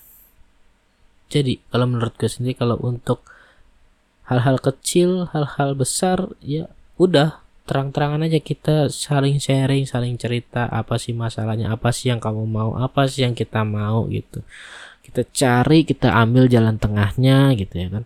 Jadi 1.31 1.63
kalau 1.71 1.87
menurut 1.87 2.13
gue 2.19 2.27
sendiri 2.27 2.59
kalau 2.59 2.75
untuk 2.83 3.23
hal-hal 4.27 4.59
kecil 4.59 5.29
hal-hal 5.31 5.75
besar 5.75 6.31
ya 6.39 6.71
udah 6.97 7.42
terang-terangan 7.63 8.27
aja 8.27 8.39
kita 8.43 8.91
saling 8.91 9.39
sharing 9.39 9.87
saling 9.87 10.19
cerita 10.19 10.67
apa 10.67 10.99
sih 10.99 11.15
masalahnya 11.15 11.71
apa 11.71 11.95
sih 11.95 12.11
yang 12.11 12.19
kamu 12.19 12.43
mau 12.43 12.75
apa 12.75 13.07
sih 13.07 13.23
yang 13.23 13.35
kita 13.35 13.63
mau 13.63 14.07
gitu. 14.11 14.43
Kita 15.03 15.23
cari 15.31 15.87
kita 15.87 16.11
ambil 16.11 16.47
jalan 16.51 16.75
tengahnya 16.79 17.55
gitu 17.55 17.75
ya 17.75 17.87
kan. 17.99 18.03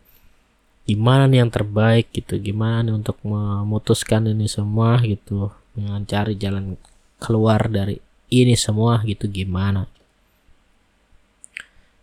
Gimana 0.86 1.26
nih 1.30 1.46
yang 1.46 1.52
terbaik 1.54 2.14
gitu. 2.14 2.38
Gimana 2.38 2.86
nih 2.86 2.94
untuk 2.94 3.18
memutuskan 3.26 4.30
ini 4.30 4.46
semua 4.50 5.02
gitu. 5.02 5.50
Dengan 5.74 6.02
cari 6.06 6.34
jalan 6.38 6.78
keluar 7.22 7.70
dari 7.70 7.98
ini 8.30 8.54
semua 8.58 9.02
gitu. 9.06 9.30
Gimana? 9.30 9.90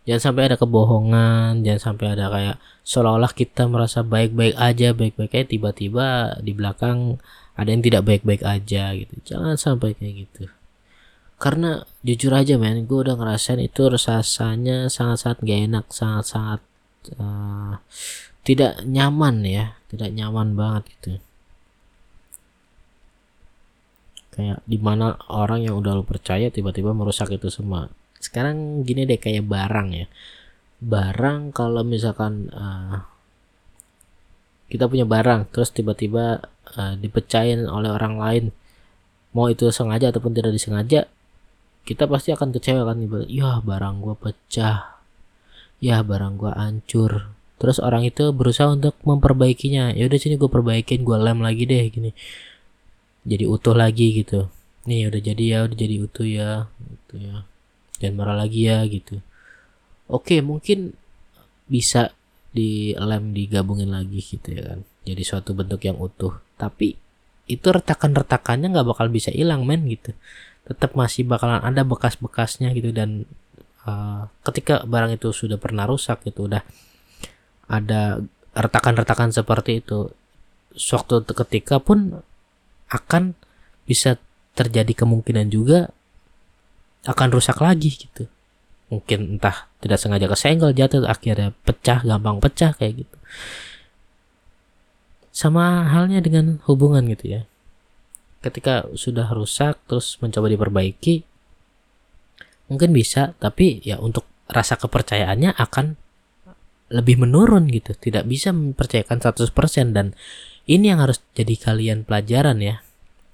Jangan 0.05 0.21
sampai 0.21 0.53
ada 0.53 0.57
kebohongan 0.61 1.65
jangan 1.65 1.81
sampai 1.81 2.13
ada 2.13 2.29
kayak 2.29 2.55
seolah-olah 2.85 3.33
kita 3.33 3.65
merasa 3.65 4.05
baik-baik 4.05 4.53
aja 4.53 4.93
baik-baik 4.93 5.33
aja 5.33 5.45
tiba-tiba 5.49 6.37
di 6.45 6.53
belakang 6.53 7.17
ada 7.55 7.69
yang 7.71 7.83
tidak 7.83 8.03
baik-baik 8.03 8.43
aja 8.43 8.91
gitu. 8.95 9.15
Jangan 9.23 9.55
sampai 9.55 9.95
kayak 9.95 10.27
gitu. 10.27 10.51
Karena 11.35 11.83
jujur 12.03 12.31
aja 12.31 12.55
men 12.55 12.87
gue 12.87 12.99
udah 12.99 13.15
ngerasain 13.19 13.59
itu 13.59 13.91
rasanya 13.91 14.87
sangat-sangat 14.87 15.43
gak 15.43 15.59
enak 15.67 15.85
sangat-sangat 15.91 16.61
uh, 17.19 17.75
tidak 18.47 18.79
nyaman 18.87 19.43
ya 19.43 19.75
tidak 19.91 20.15
nyaman 20.15 20.55
banget 20.55 20.83
gitu. 20.95 21.11
Kayak 24.35 24.59
di 24.67 24.79
mana 24.79 25.15
orang 25.31 25.63
yang 25.63 25.79
udah 25.79 25.95
lo 25.95 26.03
percaya 26.03 26.51
tiba-tiba 26.51 26.91
merusak 26.91 27.31
itu 27.35 27.47
semua. 27.47 27.87
Sekarang 28.19 28.83
gini 28.83 29.07
deh 29.07 29.19
kayak 29.19 29.47
barang 29.47 29.89
ya. 29.95 30.07
Barang 30.83 31.55
kalau 31.55 31.83
misalkan 31.87 32.51
uh, 32.51 32.99
kita 34.67 34.87
punya 34.87 35.07
barang 35.07 35.51
terus 35.51 35.71
tiba-tiba 35.71 36.54
uh, 36.77 36.93
dipecahin 36.99 37.65
oleh 37.67 37.89
orang 37.91 38.15
lain. 38.19 38.45
Mau 39.35 39.51
itu 39.51 39.67
sengaja 39.73 40.15
ataupun 40.15 40.31
tidak 40.31 40.55
disengaja 40.55 41.11
kita 41.85 42.09
pasti 42.09 42.33
akan 42.33 42.49
kecewa 42.49 42.81
kan 42.89 42.97
ya 43.29 43.61
barang 43.61 43.95
gua 44.01 44.17
pecah. 44.17 44.97
Ya 45.77 46.01
barang 46.01 46.41
gua 46.41 46.57
hancur. 46.57 47.29
Terus 47.61 47.77
orang 47.77 48.03
itu 48.03 48.33
berusaha 48.33 48.73
untuk 48.73 48.97
memperbaikinya. 49.05 49.93
Ya 49.93 50.09
udah 50.09 50.19
sini 50.19 50.35
gue 50.35 50.51
perbaikin 50.51 51.07
gue 51.07 51.15
lem 51.15 51.39
lagi 51.39 51.63
deh 51.63 51.87
gini. 51.87 52.11
Jadi 53.23 53.47
utuh 53.47 53.71
lagi 53.71 54.11
gitu. 54.11 54.51
Nih 54.85 55.07
udah 55.07 55.21
jadi 55.23 55.43
ya 55.43 55.59
udah 55.63 55.77
jadi 55.77 55.95
utuh 56.03 56.27
ya 56.27 56.67
gitu 56.67 57.15
ya. 57.15 57.47
Jangan 58.03 58.15
marah 58.19 58.35
lagi 58.43 58.67
ya 58.67 58.83
gitu. 58.91 59.23
Oke 60.11 60.43
mungkin 60.43 60.99
bisa 61.71 62.11
di 62.51 62.91
lem 62.95 63.31
digabungin 63.31 63.91
lagi 63.91 64.19
gitu 64.19 64.51
ya 64.51 64.63
kan 64.75 64.79
jadi 65.05 65.21
suatu 65.21 65.53
bentuk 65.53 65.85
yang 65.85 65.95
utuh. 66.01 66.41
Tapi 66.57 66.97
itu 67.45 67.67
retakan-retakannya 67.69 68.73
nggak 68.73 68.87
bakal 68.89 69.07
bisa 69.13 69.29
hilang 69.29 69.63
men 69.63 69.85
gitu. 69.85 70.17
Tetap 70.65 70.97
masih 70.97 71.29
bakalan 71.29 71.61
ada 71.61 71.85
bekas-bekasnya 71.85 72.73
gitu 72.73 72.89
dan 72.89 73.29
uh, 73.85 74.25
ketika 74.49 74.81
barang 74.83 75.21
itu 75.21 75.29
sudah 75.29 75.61
pernah 75.61 75.85
rusak 75.85 76.25
gitu 76.25 76.49
udah 76.49 76.65
ada 77.69 78.21
retakan-retakan 78.57 79.29
seperti 79.29 79.85
itu 79.85 80.09
suatu 80.73 81.21
ketika 81.21 81.77
pun 81.77 82.19
akan 82.89 83.37
bisa 83.85 84.17
terjadi 84.57 85.05
kemungkinan 85.05 85.53
juga 85.53 85.93
akan 87.05 87.29
rusak 87.29 87.61
lagi 87.61 87.93
gitu. 87.93 88.25
Mungkin 88.89 89.37
entah 89.37 89.69
tidak 89.81 90.01
sengaja 90.01 90.25
kesenggol 90.25 90.73
jatuh 90.73 91.05
akhirnya 91.05 91.53
pecah 91.61 92.01
gampang 92.01 92.41
pecah 92.41 92.73
kayak 92.73 93.05
gitu 93.05 93.17
sama 95.35 95.91
halnya 95.91 96.23
dengan 96.23 96.63
hubungan 96.63 97.03
gitu 97.11 97.35
ya. 97.35 97.41
Ketika 98.39 98.87
sudah 98.95 99.27
rusak 99.35 99.75
terus 99.83 100.15
mencoba 100.23 100.47
diperbaiki 100.47 101.27
mungkin 102.71 102.95
bisa 102.95 103.35
tapi 103.43 103.83
ya 103.83 103.99
untuk 103.99 104.23
rasa 104.47 104.79
kepercayaannya 104.79 105.51
akan 105.59 105.99
lebih 106.95 107.19
menurun 107.19 107.67
gitu. 107.67 107.91
Tidak 107.91 108.23
bisa 108.23 108.55
mempercayakan 108.55 109.19
100% 109.19 109.91
dan 109.91 110.15
ini 110.71 110.87
yang 110.87 111.03
harus 111.03 111.19
jadi 111.35 111.51
kalian 111.59 112.07
pelajaran 112.07 112.63
ya. 112.63 112.79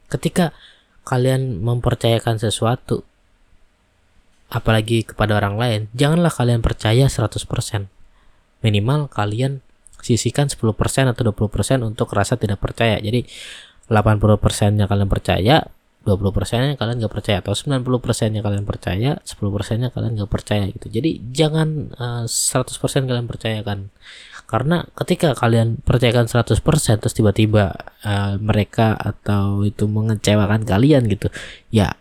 Ketika 0.10 0.58
kalian 1.06 1.62
mempercayakan 1.62 2.42
sesuatu 2.42 3.06
apalagi 4.52 5.08
kepada 5.08 5.40
orang 5.40 5.56
lain 5.56 5.82
janganlah 5.96 6.30
kalian 6.30 6.60
percaya 6.60 7.08
100% 7.08 7.48
minimal 8.62 9.08
kalian 9.08 9.64
sisihkan 10.02 10.50
10% 10.50 10.62
atau 11.14 11.22
20% 11.22 11.86
untuk 11.86 12.12
rasa 12.12 12.36
tidak 12.36 12.60
percaya. 12.60 12.98
Jadi 13.00 13.26
80% 13.88 14.78
nya 14.78 14.86
kalian 14.90 15.10
percaya 15.10 15.64
20 16.02 16.34
persennya 16.34 16.74
kalian 16.82 16.98
gak 16.98 17.14
percaya 17.14 17.38
atau 17.46 17.54
90 17.54 17.86
persennya 18.02 18.42
kalian 18.42 18.66
percaya 18.66 19.22
10 19.22 19.38
persennya 19.54 19.94
kalian 19.94 20.18
gak 20.18 20.32
percaya 20.34 20.66
gitu. 20.66 20.90
Jadi 20.90 21.22
jangan 21.30 21.94
uh, 21.94 22.26
eh, 22.26 22.26
100 22.26 22.82
persen 22.82 23.06
kalian 23.06 23.30
percayakan. 23.30 23.94
Karena 24.50 24.84
ketika 24.98 25.38
kalian 25.38 25.78
percayakan 25.80 26.26
100 26.26 26.58
persen 26.66 26.98
terus 26.98 27.14
tiba-tiba 27.14 27.78
uh, 28.02 28.36
mereka 28.42 28.98
atau 28.98 29.62
itu 29.62 29.86
mengecewakan 29.86 30.66
kalian 30.66 31.06
gitu 31.08 31.30
ya 31.70 32.01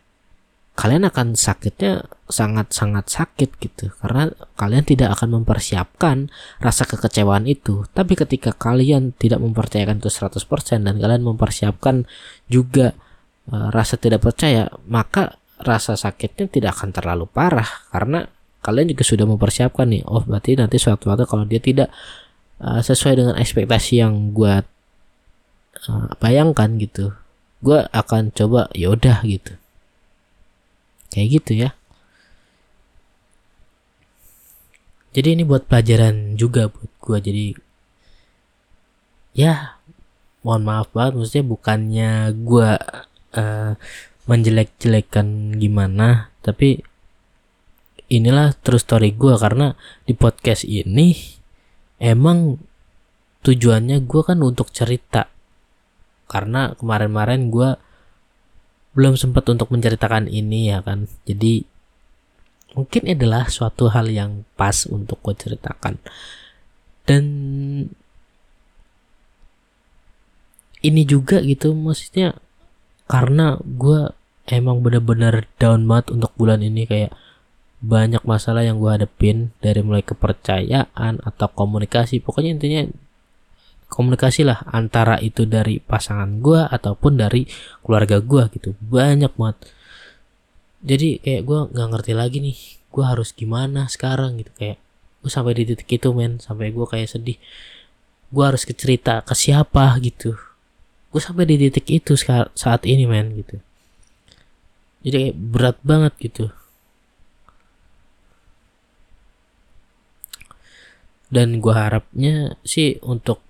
kalian 0.81 1.05
akan 1.05 1.37
sakitnya 1.37 2.09
sangat-sangat 2.33 3.05
sakit 3.13 3.61
gitu 3.61 3.93
karena 4.01 4.33
kalian 4.57 4.89
tidak 4.89 5.13
akan 5.21 5.43
mempersiapkan 5.43 6.33
rasa 6.57 6.89
kekecewaan 6.89 7.45
itu 7.45 7.85
tapi 7.93 8.17
ketika 8.17 8.57
kalian 8.57 9.13
tidak 9.21 9.45
mempercayakan 9.45 10.01
itu 10.01 10.09
100% 10.09 10.41
dan 10.81 10.97
kalian 10.97 11.21
mempersiapkan 11.21 12.09
juga 12.49 12.97
Eh, 13.51 13.69
rasa 13.75 13.99
tidak 13.99 14.23
percaya, 14.23 14.71
maka 14.87 15.35
rasa 15.59 15.99
sakitnya 15.99 16.47
tidak 16.47 16.79
akan 16.79 16.95
terlalu 16.95 17.27
parah 17.27 17.67
karena 17.91 18.31
kalian 18.63 18.95
juga 18.95 19.03
sudah 19.03 19.27
mempersiapkan 19.27 19.91
nih. 19.91 20.07
Oh, 20.07 20.23
berarti 20.23 20.55
nanti 20.55 20.79
suatu 20.79 21.11
waktu 21.11 21.27
kalau 21.27 21.43
dia 21.49 21.59
tidak 21.59 21.89
uh, 22.63 22.79
sesuai 22.79 23.19
dengan 23.19 23.35
ekspektasi 23.35 24.07
yang 24.07 24.31
gue 24.31 24.63
uh, 25.91 26.11
bayangkan 26.23 26.79
gitu, 26.79 27.11
gue 27.65 27.81
akan 27.91 28.31
coba 28.31 28.71
yaudah 28.71 29.19
gitu. 29.27 29.59
Kayak 31.11 31.29
gitu 31.43 31.53
ya. 31.67 31.71
Jadi 35.11 35.29
ini 35.35 35.43
buat 35.43 35.67
pelajaran 35.67 36.39
juga 36.39 36.71
buat 36.71 36.91
gue 37.03 37.19
jadi 37.19 37.47
ya 39.35 39.83
mohon 40.47 40.63
maaf 40.63 40.95
banget. 40.95 41.19
Maksudnya 41.19 41.47
bukannya 41.51 42.11
gue 42.47 42.71
uh, 43.35 43.73
menjelek-jelekan 44.31 45.59
gimana 45.59 46.31
tapi 46.47 46.87
inilah 48.11 48.55
terus 48.63 48.87
story 48.87 49.15
gue 49.15 49.35
karena 49.35 49.75
di 50.07 50.15
podcast 50.15 50.63
ini 50.67 51.15
emang 51.99 52.63
tujuannya 53.43 54.07
gue 54.07 54.23
kan 54.23 54.39
untuk 54.47 54.71
cerita. 54.71 55.27
Karena 56.31 56.71
kemarin-kemarin 56.79 57.51
gue 57.51 57.71
belum 58.95 59.15
sempat 59.15 59.47
untuk 59.51 59.71
menceritakan 59.71 60.27
ini 60.27 60.75
ya 60.75 60.83
kan. 60.83 61.07
Jadi 61.27 61.63
mungkin 62.75 63.03
adalah 63.11 63.51
suatu 63.51 63.91
hal 63.91 64.11
yang 64.11 64.47
pas 64.59 64.87
untuk 64.87 65.19
gue 65.23 65.35
ceritakan. 65.35 65.99
Dan 67.07 67.25
ini 70.81 71.03
juga 71.05 71.43
gitu 71.45 71.77
maksudnya 71.77 72.39
karena 73.11 73.59
gue 73.61 74.15
emang 74.49 74.81
bener-bener 74.81 75.47
down 75.61 75.85
banget 75.85 76.15
untuk 76.15 76.33
bulan 76.39 76.63
ini 76.65 76.87
kayak 76.89 77.13
banyak 77.81 78.21
masalah 78.29 78.61
yang 78.61 78.77
gue 78.77 78.93
hadepin 78.93 79.57
dari 79.65 79.81
mulai 79.81 80.05
kepercayaan 80.05 81.25
atau 81.25 81.49
komunikasi. 81.49 82.21
Pokoknya 82.21 82.53
intinya 82.53 82.85
komunikasi 83.91 84.47
lah 84.47 84.63
antara 84.71 85.19
itu 85.19 85.45
dari 85.45 85.83
pasangan 85.83 86.39
gue 86.39 86.63
ataupun 86.63 87.19
dari 87.19 87.45
keluarga 87.83 88.23
gue 88.23 88.47
gitu. 88.55 88.79
Banyak 88.79 89.35
banget. 89.35 89.59
Jadi 90.81 91.19
kayak 91.21 91.43
gue 91.45 91.59
nggak 91.75 91.89
ngerti 91.91 92.13
lagi 92.15 92.39
nih 92.39 92.59
gue 92.89 93.05
harus 93.05 93.35
gimana 93.35 93.91
sekarang 93.91 94.39
gitu. 94.39 94.55
Kayak 94.55 94.79
gue 95.21 95.31
sampai 95.31 95.53
di 95.59 95.63
titik 95.69 95.91
itu 95.91 96.15
men. 96.15 96.39
Sampai 96.39 96.71
gue 96.71 96.87
kayak 96.87 97.11
sedih. 97.11 97.37
Gue 98.31 98.45
harus 98.47 98.63
ke 98.63 98.73
cerita 98.73 99.27
ke 99.27 99.35
siapa 99.35 99.99
gitu. 99.99 100.39
Gue 101.11 101.21
sampai 101.21 101.45
di 101.51 101.59
titik 101.67 101.91
itu 101.91 102.15
saat 102.55 102.87
ini 102.87 103.05
men 103.11 103.35
gitu. 103.43 103.59
Jadi 105.03 105.35
kayak 105.35 105.37
berat 105.37 105.79
banget 105.83 106.15
gitu. 106.23 106.47
Dan 111.31 111.59
gue 111.59 111.75
harapnya 111.75 112.59
sih 112.63 112.99
untuk 113.03 113.50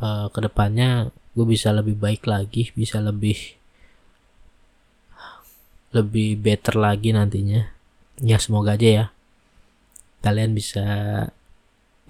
uh, 0.00 0.26
ke 0.30 0.38
depannya 0.42 1.10
gue 1.34 1.46
bisa 1.46 1.74
lebih 1.74 1.98
baik 1.98 2.30
lagi 2.30 2.70
bisa 2.78 3.02
lebih 3.02 3.58
lebih 5.94 6.42
better 6.42 6.74
lagi 6.74 7.14
nantinya. 7.14 7.70
Ya 8.18 8.42
semoga 8.42 8.74
aja 8.74 8.88
ya. 8.90 9.06
Kalian 10.26 10.52
bisa 10.52 10.84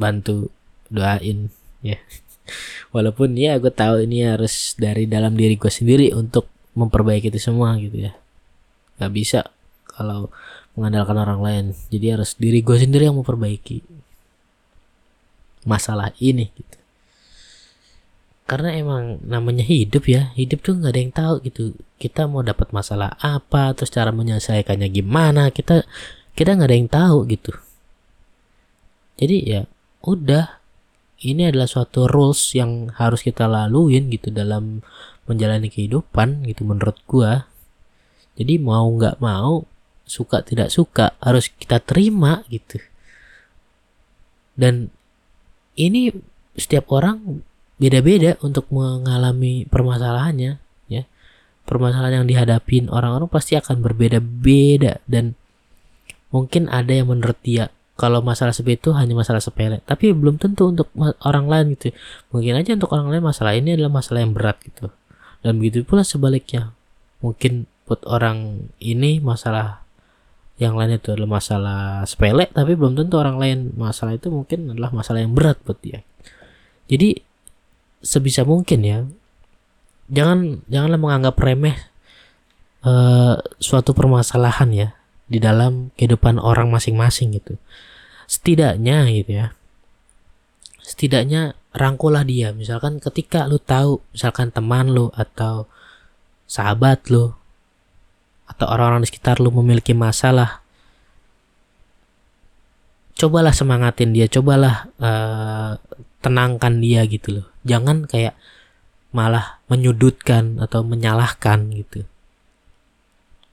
bantu 0.01 0.49
doain 0.89 1.53
ya. 1.85 2.01
Walaupun 2.97 3.37
ya 3.37 3.61
gue 3.61 3.71
tahu 3.71 4.09
ini 4.09 4.25
harus 4.25 4.73
dari 4.81 5.05
dalam 5.05 5.37
diri 5.37 5.61
gue 5.61 5.69
sendiri 5.69 6.17
untuk 6.17 6.49
memperbaiki 6.73 7.29
itu 7.29 7.41
semua 7.53 7.77
gitu 7.77 8.09
ya. 8.09 8.17
Nggak 8.97 9.13
bisa 9.13 9.41
kalau 9.85 10.33
mengandalkan 10.75 11.21
orang 11.21 11.41
lain. 11.45 11.65
Jadi 11.93 12.07
harus 12.09 12.33
diri 12.41 12.65
gue 12.65 12.81
sendiri 12.81 13.05
yang 13.05 13.21
memperbaiki 13.21 13.85
masalah 15.65 16.13
ini 16.21 16.53
gitu 16.53 16.84
karena 18.45 18.77
emang 18.77 19.25
namanya 19.25 19.65
hidup 19.65 20.05
ya 20.05 20.29
hidup 20.37 20.61
tuh 20.61 20.77
nggak 20.77 20.93
ada 20.93 21.01
yang 21.01 21.15
tahu 21.17 21.35
gitu. 21.49 21.63
Kita 21.97 22.29
mau 22.29 22.45
dapat 22.45 22.77
masalah 22.77 23.17
apa 23.21 23.73
terus 23.73 23.89
cara 23.89 24.13
menyelesaikannya 24.13 24.89
gimana 24.93 25.49
kita 25.49 25.89
kita 26.37 26.53
nggak 26.53 26.69
ada 26.69 26.77
yang 26.77 26.91
tahu 26.93 27.19
gitu. 27.31 27.53
Jadi 29.17 29.37
ya 29.49 29.63
udah. 30.05 30.61
Ini 31.25 31.49
adalah 31.49 31.65
suatu 31.65 32.05
rules 32.05 32.53
yang 32.53 32.93
harus 33.01 33.25
kita 33.25 33.49
laluin 33.49 34.13
gitu 34.13 34.29
dalam 34.29 34.85
menjalani 35.25 35.73
kehidupan 35.73 36.45
gitu 36.45 36.69
menurut 36.69 37.01
gua. 37.09 37.49
Jadi 38.37 38.61
mau 38.61 38.85
nggak 38.93 39.25
mau 39.25 39.65
suka 40.05 40.45
tidak 40.45 40.69
suka 40.69 41.17
harus 41.25 41.49
kita 41.49 41.81
terima 41.81 42.45
gitu. 42.53 42.77
Dan 44.53 44.93
ini 45.81 46.13
setiap 46.53 46.93
orang 46.93 47.41
beda-beda 47.79 48.39
untuk 48.41 48.71
mengalami 48.71 49.67
permasalahannya 49.67 50.59
ya. 50.87 51.03
Permasalahan 51.65 52.23
yang 52.23 52.29
dihadapin 52.29 52.93
orang-orang 52.93 53.27
pasti 53.27 53.57
akan 53.57 53.81
berbeda-beda 53.81 55.01
dan 55.09 55.35
mungkin 56.29 56.67
ada 56.69 56.91
yang 56.93 57.09
menurut 57.11 57.39
dia 57.41 57.71
kalau 57.95 58.19
masalah 58.27 58.51
seperti 58.51 58.83
itu 58.83 58.91
hanya 58.91 59.15
masalah 59.15 59.39
sepele 59.39 59.79
tapi 59.87 60.11
belum 60.11 60.39
tentu 60.43 60.71
untuk 60.71 60.91
orang 61.23 61.47
lain 61.47 61.67
gitu. 61.79 61.95
Mungkin 62.35 62.59
aja 62.59 62.75
untuk 62.75 62.91
orang 62.91 63.11
lain 63.11 63.23
masalah 63.23 63.55
ini 63.55 63.79
adalah 63.79 64.03
masalah 64.03 64.21
yang 64.27 64.35
berat 64.35 64.59
gitu. 64.67 64.91
Dan 65.47 65.63
begitu 65.63 65.87
pula 65.87 66.03
sebaliknya 66.03 66.75
mungkin 67.23 67.71
buat 67.87 68.03
orang 68.09 68.69
ini 68.81 69.21
masalah 69.23 69.85
yang 70.55 70.79
lain 70.79 70.99
itu 70.99 71.11
adalah 71.11 71.39
masalah 71.39 71.81
sepele 72.07 72.47
tapi 72.51 72.79
belum 72.79 72.95
tentu 72.95 73.19
orang 73.19 73.37
lain 73.43 73.59
masalah 73.75 74.15
itu 74.15 74.31
mungkin 74.31 74.71
adalah 74.71 74.95
masalah 74.95 75.23
yang 75.23 75.35
berat 75.35 75.59
buat 75.63 75.79
dia. 75.83 76.03
Jadi 76.91 77.34
sebisa 78.05 78.45
mungkin 78.45 78.85
ya. 78.85 78.99
Jangan 80.13 80.63
janganlah 80.69 81.01
menganggap 81.01 81.35
remeh 81.41 81.77
uh, 82.85 83.41
suatu 83.57 83.97
permasalahan 83.97 84.71
ya 84.71 84.89
di 85.25 85.41
dalam 85.41 85.89
kehidupan 85.97 86.37
orang 86.37 86.69
masing-masing 86.69 87.33
gitu. 87.41 87.57
Setidaknya 88.29 89.09
gitu 89.09 89.33
ya. 89.33 89.47
Setidaknya 90.85 91.57
rangkulah 91.73 92.23
dia. 92.23 92.53
Misalkan 92.53 93.01
ketika 93.01 93.49
lu 93.49 93.57
tahu 93.57 94.05
misalkan 94.13 94.53
teman 94.53 94.93
lu 94.93 95.09
atau 95.17 95.65
sahabat 96.45 97.09
lu 97.09 97.33
atau 98.45 98.67
orang-orang 98.69 99.03
di 99.03 99.09
sekitar 99.09 99.41
lu 99.41 99.49
memiliki 99.49 99.97
masalah 99.97 100.61
cobalah 103.17 103.57
semangatin 103.57 104.13
dia. 104.13 104.29
Cobalah 104.29 104.93
uh, 105.01 105.81
tenangkan 106.25 106.81
dia 106.81 107.05
gitu 107.05 107.41
loh. 107.41 107.47
Jangan 107.69 108.09
kayak 108.09 108.33
malah 109.13 109.61
menyudutkan 109.69 110.57
atau 110.59 110.81
menyalahkan 110.81 111.69
gitu. 111.77 112.09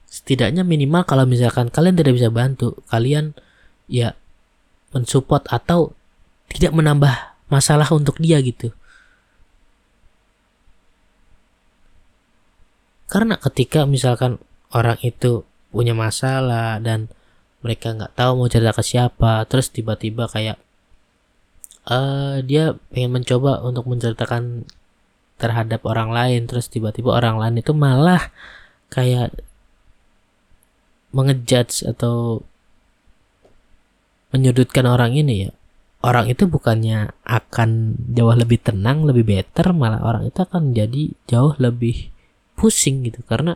Setidaknya 0.08 0.64
minimal 0.64 1.04
kalau 1.04 1.28
misalkan 1.28 1.68
kalian 1.68 1.96
tidak 2.00 2.16
bisa 2.16 2.32
bantu 2.32 2.80
kalian 2.88 3.36
ya 3.86 4.16
mensupport 4.96 5.44
atau 5.52 5.92
tidak 6.52 6.72
menambah 6.72 7.12
masalah 7.52 7.88
untuk 7.92 8.16
dia 8.16 8.40
gitu. 8.40 8.72
Karena 13.12 13.36
ketika 13.36 13.84
misalkan 13.84 14.40
orang 14.72 14.96
itu 15.04 15.44
punya 15.68 15.92
masalah 15.92 16.80
dan 16.80 17.12
mereka 17.64 17.94
nggak 17.94 18.16
tahu 18.18 18.30
mau 18.40 18.48
cerita 18.50 18.74
ke 18.74 18.82
siapa 18.84 19.44
terus 19.48 19.70
tiba-tiba 19.70 20.26
kayak 20.28 20.58
uh, 21.88 22.38
dia 22.44 22.76
pengen 22.92 23.22
mencoba 23.22 23.62
untuk 23.64 23.88
menceritakan 23.88 24.66
terhadap 25.40 25.82
orang 25.88 26.14
lain. 26.14 26.46
Terus 26.46 26.70
tiba-tiba 26.70 27.14
orang 27.14 27.38
lain 27.42 27.58
itu 27.58 27.72
malah 27.74 28.30
kayak 28.92 29.34
mengejudge 31.12 31.84
atau 31.84 32.46
menyudutkan 34.32 34.86
orang 34.88 35.12
ini 35.16 35.48
ya. 35.48 35.52
Orang 36.02 36.26
itu 36.26 36.50
bukannya 36.50 37.14
akan 37.22 37.94
jauh 38.10 38.34
lebih 38.34 38.58
tenang 38.58 39.06
lebih 39.06 39.22
better 39.22 39.70
malah 39.70 40.02
orang 40.02 40.26
itu 40.26 40.42
akan 40.42 40.74
jadi 40.74 41.14
jauh 41.30 41.54
lebih 41.62 42.10
pusing 42.58 43.06
gitu. 43.06 43.22
Karena 43.22 43.54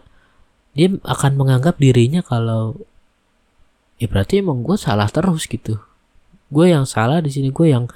dia 0.76 0.94
akan 1.02 1.32
menganggap 1.34 1.80
dirinya 1.80 2.22
kalau 2.22 2.78
ya 3.96 4.06
berarti 4.06 4.44
emang 4.44 4.62
gue 4.62 4.78
salah 4.78 5.10
terus 5.10 5.50
gitu. 5.50 5.80
Gue 6.46 6.70
yang 6.70 6.86
salah 6.86 7.18
di 7.18 7.34
sini 7.34 7.50
gue 7.50 7.66
yang 7.66 7.90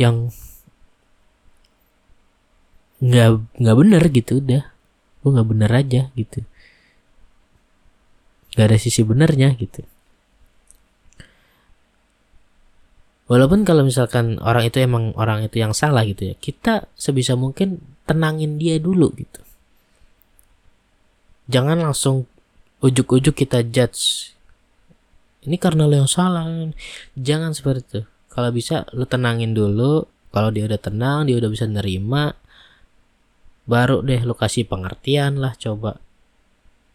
yang 0.00 0.32
nggak 3.02 3.28
nggak 3.58 3.76
bener 3.76 4.02
gitu 4.14 4.32
udah. 4.38 4.62
Gue 5.22 5.30
nggak 5.34 5.48
bener 5.48 5.70
aja 5.70 6.02
gitu. 6.14 6.40
Nggak 8.54 8.66
ada 8.68 8.78
sisi 8.78 9.02
benernya 9.02 9.54
gitu. 9.58 9.82
Walaupun 13.30 13.64
kalau 13.64 13.86
misalkan 13.86 14.36
orang 14.44 14.68
itu 14.68 14.82
emang 14.82 15.16
orang 15.16 15.46
itu 15.46 15.56
yang 15.56 15.72
salah 15.72 16.04
gitu 16.04 16.28
ya 16.28 16.34
kita 16.36 16.84
sebisa 16.98 17.32
mungkin 17.32 17.80
tenangin 18.04 18.60
dia 18.60 18.76
dulu 18.76 19.08
gitu. 19.16 19.40
Jangan 21.48 21.80
langsung 21.80 22.28
ujuk-ujuk 22.84 23.32
kita 23.32 23.64
judge. 23.64 24.34
Ini 25.42 25.58
karena 25.58 25.90
lo 25.90 26.06
yang 26.06 26.10
salah. 26.10 26.46
Jangan 27.18 27.50
seperti 27.56 27.82
itu 27.82 28.11
kalau 28.32 28.48
bisa 28.48 28.88
lo 28.96 29.04
tenangin 29.04 29.52
dulu. 29.52 30.08
Kalau 30.32 30.48
dia 30.48 30.64
udah 30.64 30.80
tenang 30.80 31.28
dia 31.28 31.36
udah 31.36 31.52
bisa 31.52 31.68
nerima. 31.68 32.32
Baru 33.68 34.00
deh 34.00 34.24
lo 34.24 34.32
kasih 34.32 34.64
pengertian 34.64 35.36
lah 35.36 35.52
coba. 35.60 36.00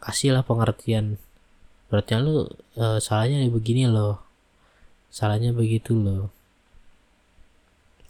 Kasihlah 0.02 0.41
pengertian. 0.41 1.21
Berarti 1.93 2.17
lo 2.17 2.50
uh, 2.82 2.97
salahnya 2.97 3.45
begini 3.54 3.86
loh. 3.86 4.17
Salahnya 5.13 5.54
begitu 5.54 5.93
loh. 5.93 6.34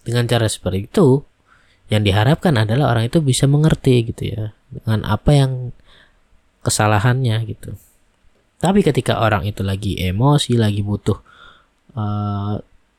Dengan 0.07 0.23
cara 0.31 0.47
seperti 0.47 0.87
itu 0.87 1.27
yang 1.91 2.07
diharapkan 2.07 2.55
adalah 2.55 2.95
orang 2.95 3.11
itu 3.11 3.19
bisa 3.19 3.43
mengerti 3.43 4.07
gitu 4.07 4.23
ya. 4.23 4.55
Dengan 4.71 5.03
apa 5.03 5.35
yang 5.35 5.75
kesalahannya 6.63 7.43
gitu. 7.43 7.75
Tapi 8.63 8.81
ketika 8.81 9.19
orang 9.19 9.43
itu 9.43 9.61
lagi 9.61 9.99
emosi, 9.99 10.55
lagi 10.55 10.81
butuh 10.81 11.19
uh, 11.93 12.57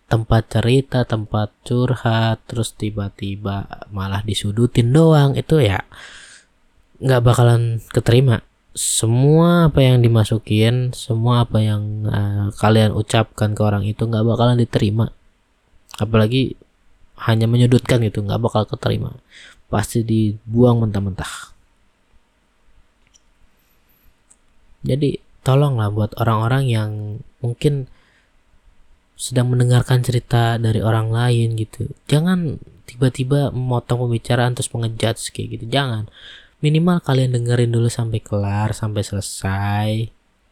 tempat 0.09 0.49
cerita, 0.49 1.05
tempat 1.05 1.53
curhat, 1.69 2.41
terus 2.49 2.73
tiba-tiba 2.73 3.69
malah 3.93 4.25
disudutin 4.25 4.89
doang, 4.91 5.37
itu 5.37 5.61
ya 5.61 5.85
nggak 6.99 7.23
bakalan 7.23 7.79
keterima. 7.93 8.41
Semua 8.73 9.69
apa 9.69 9.85
yang 9.85 10.01
dimasukin, 10.01 10.97
semua 10.97 11.45
apa 11.45 11.61
yang 11.61 12.09
uh, 12.09 12.49
kalian 12.57 12.97
ucapkan 12.97 13.53
ke 13.53 13.61
orang 13.61 13.85
itu 13.85 14.09
nggak 14.09 14.25
bakalan 14.25 14.57
diterima. 14.57 15.13
Apalagi 16.01 16.57
hanya 17.29 17.45
menyudutkan 17.45 18.01
gitu, 18.07 18.25
nggak 18.25 18.41
bakal 18.41 18.65
keterima. 18.65 19.13
Pasti 19.69 20.01
dibuang 20.07 20.81
mentah-mentah. 20.81 21.53
Jadi 24.87 25.21
tolonglah 25.43 25.91
buat 25.91 26.15
orang-orang 26.17 26.65
yang 26.71 26.91
mungkin 27.43 27.91
sedang 29.19 29.51
mendengarkan 29.51 29.99
cerita 29.99 30.63
dari 30.63 30.79
orang 30.79 31.11
lain 31.11 31.59
gitu. 31.59 31.91
Jangan 32.07 32.63
tiba-tiba 32.87 33.51
memotong 33.51 34.07
pembicaraan 34.07 34.55
terus 34.55 34.71
mengejudge 34.71 35.35
kayak 35.35 35.59
gitu. 35.59 35.65
Jangan. 35.67 36.07
Minimal 36.63 37.03
kalian 37.03 37.35
dengerin 37.35 37.75
dulu 37.75 37.91
sampai 37.91 38.23
kelar, 38.23 38.71
sampai 38.71 39.03
selesai. 39.03 39.91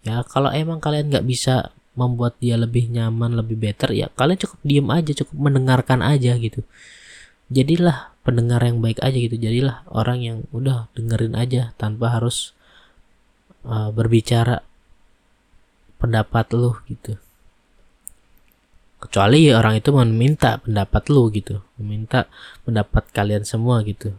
Ya, 0.02 0.22
kalau 0.26 0.50
emang 0.50 0.82
kalian 0.82 1.14
nggak 1.14 1.26
bisa 1.26 1.70
membuat 1.94 2.36
dia 2.42 2.58
lebih 2.58 2.90
nyaman, 2.90 3.38
lebih 3.38 3.56
better, 3.56 3.88
ya 3.96 4.12
kalian 4.12 4.36
cukup 4.36 4.60
diem 4.60 4.88
aja, 4.92 5.12
cukup 5.24 5.36
mendengarkan 5.48 6.04
aja 6.04 6.36
gitu. 6.36 6.60
Jadilah 7.48 8.12
pendengar 8.26 8.60
yang 8.66 8.82
baik 8.82 8.98
aja 9.00 9.14
gitu. 9.14 9.38
Jadilah 9.38 9.86
orang 9.90 10.18
yang 10.22 10.38
udah 10.50 10.90
dengerin 10.98 11.38
aja 11.38 11.70
tanpa 11.78 12.18
harus 12.18 12.52
uh, 13.62 13.94
berbicara 13.94 14.62
pendapat 15.96 16.52
lu 16.52 16.76
gitu 16.90 17.16
kecuali 19.06 19.48
orang 19.54 19.78
itu 19.78 19.94
meminta 19.94 20.58
pendapat 20.60 21.02
lu 21.08 21.30
gitu. 21.30 21.62
Meminta 21.78 22.26
pendapat 22.66 23.08
kalian 23.14 23.46
semua 23.46 23.80
gitu. 23.86 24.12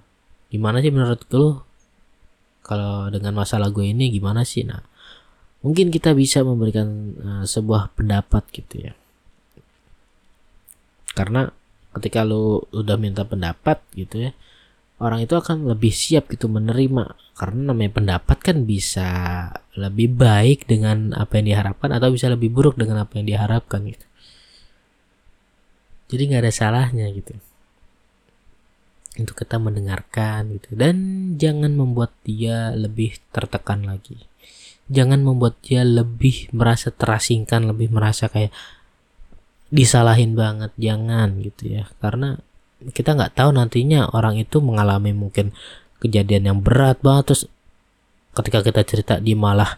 Gimana 0.49 0.79
sih 0.79 0.89
menurut 0.89 1.21
lu? 1.35 1.61
Kalau 2.63 3.07
dengan 3.11 3.35
masalah 3.35 3.71
gue 3.71 3.91
ini 3.91 4.11
gimana 4.11 4.43
sih? 4.47 4.63
Nah 4.63 4.81
mungkin 5.61 5.91
kita 5.91 6.15
bisa 6.15 6.41
memberikan 6.41 6.87
uh, 7.19 7.43
sebuah 7.43 7.93
pendapat 7.99 8.43
gitu 8.55 8.89
ya. 8.89 8.93
Karena 11.13 11.51
ketika 11.95 12.23
lu 12.23 12.63
udah 12.71 12.95
minta 12.95 13.25
pendapat 13.25 13.81
gitu 13.97 14.29
ya 14.29 14.31
orang 14.97 15.25
itu 15.25 15.33
akan 15.37 15.69
lebih 15.69 15.93
siap 15.93 16.29
gitu 16.33 16.49
menerima. 16.49 17.13
Karena 17.37 17.69
namanya 17.69 17.91
pendapat 18.01 18.37
kan 18.41 18.65
bisa 18.65 19.09
lebih 19.77 20.17
baik 20.17 20.65
dengan 20.65 21.13
apa 21.13 21.37
yang 21.37 21.53
diharapkan 21.53 21.93
atau 21.93 22.09
bisa 22.09 22.33
lebih 22.33 22.49
buruk 22.49 22.81
dengan 22.81 23.05
apa 23.05 23.21
yang 23.21 23.29
diharapkan 23.29 23.85
gitu 23.85 24.06
jadi 26.07 26.21
nggak 26.31 26.43
ada 26.47 26.53
salahnya 26.55 27.05
gitu. 27.11 27.35
Untuk 29.17 29.35
kita 29.35 29.59
mendengarkan 29.59 30.55
gitu. 30.55 30.71
Dan 30.77 30.95
jangan 31.35 31.75
membuat 31.75 32.15
dia 32.23 32.71
lebih 32.71 33.19
tertekan 33.35 33.83
lagi. 33.83 34.15
Jangan 34.87 35.19
membuat 35.19 35.59
dia 35.59 35.83
lebih 35.83 36.47
merasa 36.55 36.95
terasingkan 36.95 37.67
lebih 37.67 37.91
merasa 37.91 38.31
kayak 38.31 38.55
disalahin 39.67 40.37
banget. 40.37 40.71
Jangan 40.79 41.43
gitu 41.43 41.75
ya. 41.75 41.91
Karena 41.99 42.39
kita 42.93 43.17
nggak 43.17 43.35
tahu 43.35 43.51
nantinya 43.51 44.07
orang 44.15 44.39
itu 44.39 44.63
mengalami 44.63 45.11
mungkin 45.11 45.51
kejadian 45.99 46.55
yang 46.55 46.59
berat 46.63 47.03
banget. 47.03 47.33
Terus 47.33 47.43
ketika 48.31 48.63
kita 48.63 48.81
cerita 48.87 49.13
dia 49.19 49.35
malah 49.35 49.75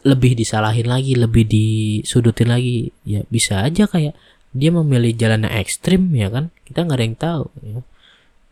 lebih 0.00 0.32
disalahin 0.32 0.88
lagi 0.88 1.12
lebih 1.12 1.44
disudutin 1.44 2.48
lagi. 2.48 2.88
Ya 3.04 3.28
bisa 3.28 3.60
aja 3.60 3.84
kayak 3.84 4.16
dia 4.50 4.70
memilih 4.74 5.14
jalan 5.14 5.46
yang 5.46 5.54
ekstrim 5.62 6.10
ya 6.14 6.28
kan? 6.30 6.50
Kita 6.66 6.82
nggak 6.82 6.98
ada 6.98 7.06
yang 7.06 7.18
tahu 7.18 7.44
ya. 7.62 7.80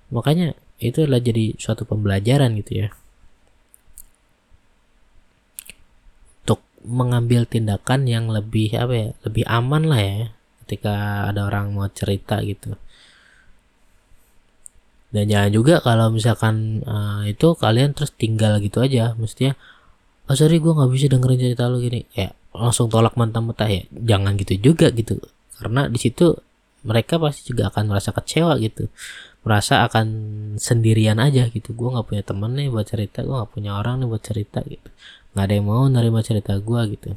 makanya 0.08 0.56
itu 0.78 1.04
adalah 1.04 1.20
jadi 1.20 1.58
suatu 1.58 1.82
pembelajaran 1.82 2.54
gitu 2.62 2.86
ya. 2.86 2.88
Untuk 6.46 6.62
mengambil 6.86 7.44
tindakan 7.50 8.06
yang 8.06 8.30
lebih 8.30 8.78
apa 8.78 8.94
ya 8.94 9.08
lebih 9.26 9.44
aman 9.50 9.82
lah 9.90 10.00
ya 10.00 10.18
ketika 10.64 11.26
ada 11.26 11.50
orang 11.50 11.74
mau 11.74 11.90
cerita 11.90 12.38
gitu. 12.46 12.78
Dan 15.08 15.24
jangan 15.26 15.50
juga 15.50 15.74
kalau 15.80 16.12
misalkan 16.12 16.84
uh, 16.84 17.24
itu 17.24 17.56
kalian 17.56 17.96
terus 17.96 18.12
tinggal 18.12 18.60
gitu 18.60 18.84
aja 18.84 19.16
mestinya 19.16 19.56
oh 20.28 20.36
sorry 20.36 20.60
gue 20.60 20.68
nggak 20.68 20.90
bisa 20.92 21.06
dengerin 21.10 21.40
cerita 21.42 21.66
lo 21.66 21.82
gini. 21.82 22.06
Ya 22.14 22.30
langsung 22.54 22.86
tolak 22.86 23.18
mentah-mentah 23.18 23.66
ya. 23.66 23.82
Jangan 23.90 24.38
gitu 24.38 24.54
juga 24.72 24.94
gitu 24.94 25.18
karena 25.58 25.90
di 25.90 25.98
situ 25.98 26.38
mereka 26.86 27.18
pasti 27.18 27.50
juga 27.50 27.68
akan 27.74 27.90
merasa 27.90 28.14
kecewa 28.14 28.54
gitu. 28.62 28.86
Merasa 29.42 29.82
akan 29.86 30.06
sendirian 30.60 31.18
aja 31.18 31.50
gitu. 31.50 31.74
Gue 31.74 31.90
nggak 31.90 32.06
punya 32.06 32.22
temen 32.22 32.54
nih 32.54 32.68
buat 32.70 32.86
cerita 32.86 33.26
gue 33.26 33.34
nggak 33.34 33.50
punya 33.50 33.74
orang 33.76 34.02
nih 34.02 34.08
buat 34.08 34.22
cerita 34.22 34.62
gitu. 34.62 34.88
Nggak 35.34 35.44
ada 35.44 35.54
yang 35.54 35.66
mau 35.66 35.84
nerima 35.90 36.20
cerita 36.22 36.54
gue 36.58 36.80
gitu. 36.94 37.10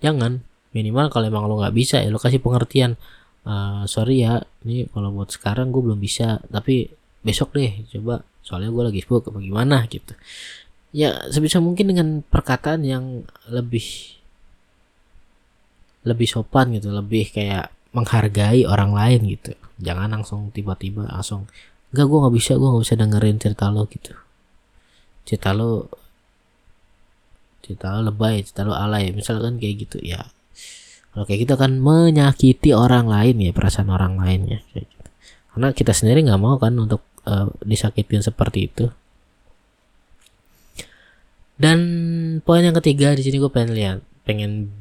Jangan. 0.00 0.40
Minimal 0.74 1.06
kalau 1.06 1.30
emang 1.30 1.46
lo 1.46 1.62
nggak 1.62 1.74
bisa 1.74 2.02
ya 2.02 2.10
lo 2.10 2.18
kasih 2.18 2.42
pengertian. 2.42 2.98
Uh, 3.44 3.84
sorry 3.84 4.24
ya 4.24 4.40
ini 4.64 4.88
kalau 4.88 5.12
buat 5.12 5.28
sekarang 5.28 5.68
gue 5.68 5.84
belum 5.84 6.00
bisa 6.00 6.40
tapi 6.50 6.90
besok 7.22 7.54
deh 7.54 7.82
coba. 7.90 8.22
Soalnya 8.44 8.70
gue 8.70 8.82
lagi 8.92 9.00
sibuk 9.02 9.26
apa 9.26 9.38
gimana 9.42 9.86
gitu. 9.90 10.14
Ya 10.94 11.26
sebisa 11.30 11.58
mungkin 11.58 11.90
dengan 11.90 12.22
perkataan 12.22 12.86
yang 12.86 13.26
lebih 13.50 14.14
lebih 16.04 16.28
sopan 16.28 16.76
gitu 16.76 16.92
lebih 16.92 17.32
kayak 17.32 17.72
menghargai 17.96 18.68
orang 18.68 18.92
lain 18.92 19.20
gitu. 19.38 19.56
Jangan 19.80 20.12
langsung 20.12 20.52
tiba-tiba 20.52 21.08
langsung 21.08 21.48
enggak 21.94 22.06
gue 22.10 22.18
nggak 22.20 22.34
bisa 22.36 22.52
gue 22.58 22.68
nggak 22.68 22.84
bisa 22.84 22.96
dengerin 23.00 23.36
cerita 23.40 23.66
lo 23.72 23.88
gitu. 23.88 24.12
Cerita 25.24 25.56
lo 25.56 25.88
cerita 27.64 27.96
lo 27.96 28.12
lebay 28.12 28.44
cerita 28.44 28.68
lo 28.68 28.76
alay. 28.76 29.10
Misalkan 29.16 29.56
kayak 29.56 29.88
gitu 29.88 29.98
ya. 30.04 30.20
Kalau 31.14 31.24
kayak 31.24 31.48
gitu 31.48 31.54
kan 31.54 31.78
menyakiti 31.78 32.74
orang 32.74 33.06
lain 33.06 33.40
ya 33.40 33.50
perasaan 33.54 33.88
orang 33.88 34.20
lain 34.20 34.40
ya. 34.50 34.60
Gitu. 34.74 34.92
karena 35.54 35.70
kita 35.70 35.94
sendiri 35.94 36.26
nggak 36.26 36.42
mau 36.42 36.58
kan 36.58 36.74
untuk 36.74 37.06
uh, 37.30 37.46
disakitin 37.62 38.26
seperti 38.26 38.66
itu. 38.66 38.90
Dan 41.54 41.78
poin 42.42 42.66
yang 42.66 42.74
ketiga 42.82 43.14
di 43.14 43.22
sini 43.22 43.38
gue 43.38 43.46
pengen 43.46 43.70
lihat 43.78 43.98
pengen 44.26 44.74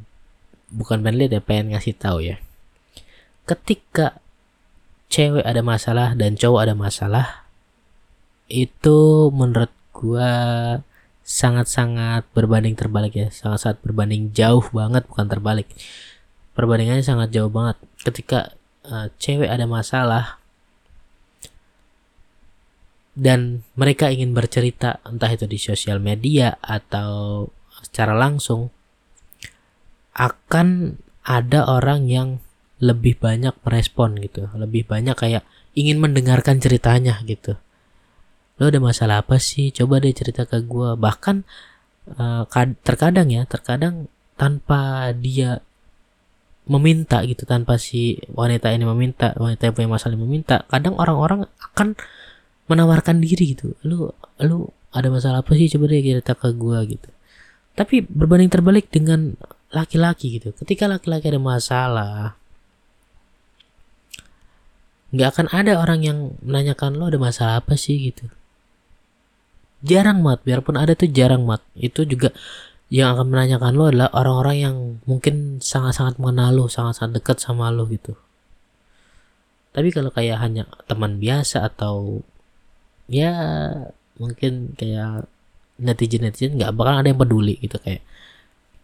bukan 0.74 1.06
pengen 1.06 1.30
ya 1.30 1.42
pengen 1.42 1.78
ngasih 1.78 1.94
tahu 1.96 2.20
ya. 2.26 2.42
Ketika 3.46 4.18
cewek 5.14 5.46
ada 5.46 5.62
masalah 5.62 6.18
dan 6.18 6.34
cowok 6.34 6.60
ada 6.66 6.74
masalah 6.74 7.46
itu 8.50 9.30
menurut 9.30 9.70
gua 9.94 10.32
sangat-sangat 11.24 12.28
berbanding 12.36 12.76
terbalik 12.76 13.14
ya. 13.16 13.28
Sangat-sangat 13.30 13.80
berbanding 13.86 14.34
jauh 14.36 14.66
banget 14.74 15.06
bukan 15.08 15.30
terbalik. 15.30 15.70
Perbandingannya 16.58 17.06
sangat 17.06 17.30
jauh 17.32 17.50
banget. 17.50 17.78
Ketika 18.04 18.54
uh, 18.86 19.08
cewek 19.18 19.48
ada 19.48 19.70
masalah 19.70 20.44
dan 23.14 23.62
mereka 23.78 24.10
ingin 24.10 24.34
bercerita 24.34 24.98
entah 25.06 25.30
itu 25.30 25.46
di 25.46 25.62
sosial 25.62 26.02
media 26.02 26.58
atau 26.60 27.46
secara 27.86 28.18
langsung 28.18 28.74
akan 30.14 30.98
ada 31.24 31.66
orang 31.66 32.06
yang 32.10 32.30
lebih 32.84 33.16
banyak 33.18 33.56
merespon 33.64 34.20
gitu. 34.20 34.52
Lebih 34.54 34.86
banyak 34.88 35.16
kayak 35.16 35.44
ingin 35.74 35.98
mendengarkan 36.04 36.60
ceritanya 36.60 37.18
gitu. 37.26 37.58
Lo 38.60 38.70
ada 38.70 38.80
masalah 38.84 39.26
apa 39.26 39.42
sih? 39.42 39.74
Coba 39.74 40.04
deh 40.04 40.14
cerita 40.14 40.46
ke 40.46 40.62
gue 40.62 40.94
bahkan 41.00 41.48
uh, 42.20 42.46
terkadang 42.84 43.32
ya 43.32 43.48
terkadang 43.48 44.12
tanpa 44.38 45.12
dia 45.16 45.64
meminta 46.64 47.20
gitu 47.28 47.44
tanpa 47.44 47.76
si 47.76 48.24
wanita 48.32 48.72
ini 48.72 48.88
meminta 48.88 49.36
wanita 49.36 49.68
yang 49.68 49.76
punya 49.76 49.90
masalah 50.00 50.16
meminta 50.16 50.64
kadang 50.72 50.96
orang-orang 50.96 51.44
akan 51.60 51.96
menawarkan 52.72 53.20
diri 53.20 53.56
gitu. 53.58 53.76
Lu 53.84 54.12
lu 54.40 54.70
ada 54.94 55.08
masalah 55.10 55.42
apa 55.42 55.58
sih? 55.58 55.68
Coba 55.72 55.90
deh 55.90 56.04
cerita 56.04 56.38
ke 56.38 56.54
gue 56.54 56.78
gitu. 56.96 57.10
Tapi 57.74 58.06
berbanding 58.06 58.54
terbalik 58.54 58.88
dengan 58.94 59.34
laki-laki 59.74 60.40
gitu. 60.40 60.54
Ketika 60.54 60.86
laki-laki 60.86 61.34
ada 61.34 61.42
masalah 61.42 62.38
nggak 65.14 65.30
akan 65.30 65.48
ada 65.54 65.78
orang 65.78 66.02
yang 66.02 66.18
menanyakan 66.42 66.98
lo 66.98 67.06
ada 67.10 67.22
masalah 67.22 67.62
apa 67.62 67.78
sih? 67.78 68.10
gitu. 68.10 68.30
Jarang 69.86 70.26
mat. 70.26 70.42
Biarpun 70.42 70.74
ada 70.80 70.98
tuh 70.98 71.12
jarang 71.12 71.46
mat. 71.46 71.62
Itu 71.78 72.08
juga 72.08 72.34
yang 72.90 73.18
akan 73.18 73.30
menanyakan 73.30 73.74
lo 73.78 73.84
adalah 73.90 74.10
orang-orang 74.14 74.58
yang 74.58 74.76
mungkin 75.10 75.62
sangat-sangat 75.62 76.18
mengenal 76.18 76.50
lo 76.54 76.66
sangat-sangat 76.70 77.22
dekat 77.22 77.38
sama 77.42 77.70
lo 77.70 77.86
gitu. 77.90 78.18
Tapi 79.74 79.90
kalau 79.90 80.14
kayak 80.14 80.38
hanya 80.42 80.70
teman 80.86 81.18
biasa 81.18 81.66
atau 81.66 82.22
ya 83.10 83.34
mungkin 84.22 84.78
kayak 84.78 85.26
netizen 85.82 86.30
netizen 86.30 86.58
nggak 86.58 86.74
bakal 86.78 87.02
ada 87.02 87.10
yang 87.10 87.22
peduli 87.22 87.58
gitu. 87.62 87.78
Kayak 87.82 88.02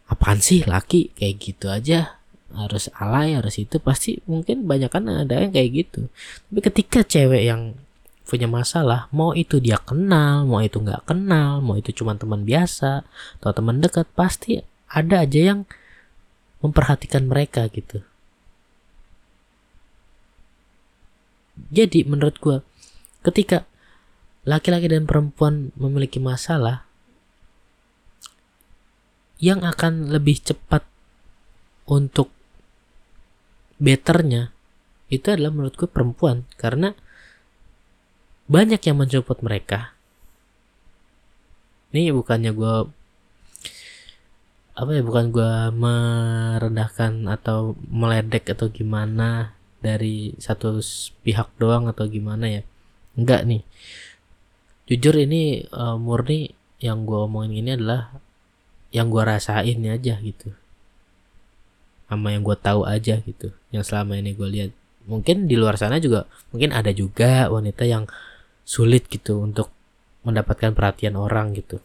apaan 0.10 0.41
sih 0.41 0.65
laki? 0.65 1.13
Kayak 1.13 1.36
gitu 1.39 1.65
aja. 1.69 2.19
Harus 2.50 2.89
alay 2.98 3.38
harus 3.38 3.62
itu. 3.62 3.78
Pasti 3.78 4.19
mungkin 4.26 4.65
banyak 4.65 4.89
kan 4.89 5.06
ada 5.08 5.45
yang 5.45 5.54
kayak 5.54 5.69
gitu. 5.86 6.10
Tapi 6.50 6.60
ketika 6.65 7.06
cewek 7.06 7.45
yang 7.45 7.78
punya 8.30 8.45
masalah 8.45 9.10
mau 9.10 9.34
itu 9.34 9.58
dia 9.58 9.82
kenal 9.82 10.45
mau 10.45 10.62
itu 10.62 10.78
nggak 10.78 11.10
kenal 11.10 11.65
mau 11.65 11.74
itu 11.74 11.89
cuma 11.89 12.13
teman 12.13 12.45
biasa 12.45 13.02
atau 13.41 13.52
teman 13.58 13.82
dekat 13.82 14.06
pasti 14.13 14.62
ada 14.86 15.26
aja 15.26 15.41
yang 15.54 15.60
memperhatikan 16.62 17.26
mereka 17.26 17.65
gitu. 17.74 18.06
Jadi 21.74 22.06
menurut 22.06 22.38
gue 22.38 22.58
ketika 23.26 23.65
laki-laki 24.48 24.88
dan 24.89 25.10
perempuan 25.10 25.74
memiliki 25.76 26.22
masalah 26.22 26.88
yang 29.39 29.63
akan 29.63 30.12
lebih 30.12 30.43
cepat 30.43 30.84
untuk 31.88 32.30
betternya 33.80 34.52
itu 35.10 35.25
adalah 35.34 35.49
menurutku 35.49 35.89
perempuan. 35.89 36.45
Karena 36.60 36.93
banyak 38.45 38.82
yang 38.84 38.99
mensupport 38.99 39.39
mereka. 39.41 39.80
Ini 41.89 42.13
bukannya 42.13 42.54
gue 42.54 42.75
apa 44.80 44.95
ya 44.95 45.04
bukan 45.04 45.36
gue 45.36 45.54
merendahkan 45.75 47.28
atau 47.28 47.75
meledek 47.91 48.56
atau 48.56 48.71
gimana 48.71 49.52
dari 49.84 50.39
satu 50.39 50.80
pihak 51.25 51.52
doang 51.58 51.89
atau 51.89 52.06
gimana 52.08 52.62
ya. 52.62 52.62
Enggak 53.17 53.43
nih. 53.49 53.63
Jujur 54.88 55.15
ini 55.19 55.65
uh, 55.73 55.97
murni 55.97 56.54
yang 56.80 57.04
gue 57.04 57.19
omongin 57.28 57.65
ini 57.65 57.71
adalah 57.75 58.13
yang 58.89 59.13
gue 59.13 59.21
rasain 59.21 59.80
aja 59.86 60.15
gitu. 60.21 60.49
Sama 62.10 62.34
yang 62.34 62.41
gue 62.41 62.58
tahu 62.58 62.89
aja 62.89 63.21
gitu 63.21 63.54
yang 63.69 63.86
selama 63.86 64.17
ini 64.17 64.34
gue 64.34 64.49
lihat. 64.49 64.71
Mungkin 65.10 65.49
di 65.49 65.58
luar 65.58 65.78
sana 65.78 65.97
juga 65.97 66.30
mungkin 66.54 66.69
ada 66.73 66.93
juga 66.93 67.49
wanita 67.49 67.86
yang 67.86 68.06
sulit 68.65 69.10
gitu 69.10 69.41
untuk 69.41 69.73
mendapatkan 70.25 70.73
perhatian 70.73 71.17
orang 71.17 71.54
gitu. 71.58 71.82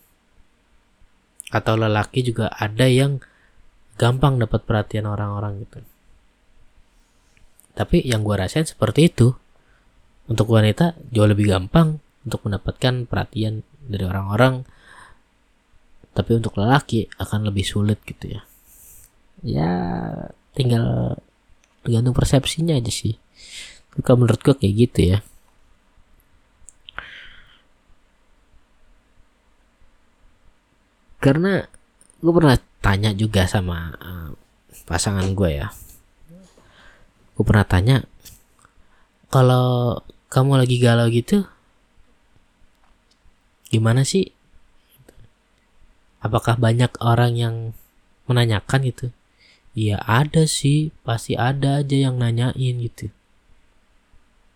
Atau 1.53 1.77
lelaki 1.77 2.25
juga 2.25 2.53
ada 2.53 2.89
yang 2.89 3.21
gampang 4.01 4.41
dapat 4.41 4.65
perhatian 4.65 5.07
orang-orang 5.07 5.65
gitu. 5.65 5.81
Tapi 7.75 8.03
yang 8.07 8.23
gue 8.23 8.37
rasain 8.39 8.67
seperti 8.67 9.13
itu. 9.13 9.35
Untuk 10.25 10.49
wanita 10.49 10.97
jauh 11.13 11.29
lebih 11.29 11.53
gampang 11.53 12.01
untuk 12.25 12.49
mendapatkan 12.49 13.05
perhatian 13.05 13.61
dari 13.85 14.09
orang-orang 14.09 14.65
tapi 16.15 16.39
untuk 16.39 16.55
lelaki 16.55 17.11
akan 17.19 17.51
lebih 17.51 17.67
sulit 17.67 17.99
gitu 18.07 18.39
ya. 18.39 18.43
Ya 19.43 19.73
tinggal 20.55 21.19
tergantung 21.83 22.15
persepsinya 22.15 22.79
aja 22.79 22.89
sih. 22.89 23.19
Kalau 24.01 24.23
menurut 24.23 24.41
gue 24.41 24.55
kayak 24.55 24.75
gitu 24.89 25.01
ya. 25.15 25.19
Karena 31.19 31.67
gue 32.23 32.33
pernah 32.33 32.57
tanya 32.79 33.11
juga 33.13 33.51
sama 33.51 33.93
uh, 33.99 34.31
pasangan 34.87 35.27
gue 35.35 35.51
ya. 35.51 35.69
Gue 37.35 37.45
pernah 37.45 37.67
tanya 37.67 38.07
kalau 39.35 39.99
kamu 40.31 40.63
lagi 40.63 40.83
galau 40.83 41.07
gitu 41.11 41.47
gimana 43.71 44.03
sih 44.03 44.34
apakah 46.25 46.57
banyak 46.57 46.89
orang 47.05 47.37
yang 47.37 47.55
menanyakan 48.25 48.89
gitu? 48.89 49.07
Iya 49.77 50.01
ada 50.09 50.49
sih 50.49 50.95
pasti 51.05 51.37
ada 51.37 51.85
aja 51.85 52.09
yang 52.09 52.17
nanyain 52.17 52.81
gitu. 52.81 53.13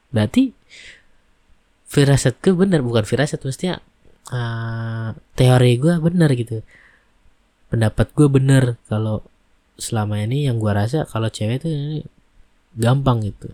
Berarti 0.08 0.56
firasatku 1.92 2.56
benar 2.56 2.80
bukan 2.80 3.04
firasat 3.04 3.44
maksudnya 3.44 3.84
uh, 4.32 5.12
teori 5.36 5.76
gue 5.76 5.94
benar 6.00 6.32
gitu. 6.32 6.64
Pendapat 7.68 8.08
gue 8.16 8.28
benar 8.32 8.80
kalau 8.88 9.20
selama 9.76 10.24
ini 10.24 10.48
yang 10.48 10.56
gue 10.56 10.72
rasa 10.72 11.04
kalau 11.04 11.28
cewek 11.28 11.60
itu 11.60 11.68
gampang 12.78 13.20
gitu. 13.28 13.52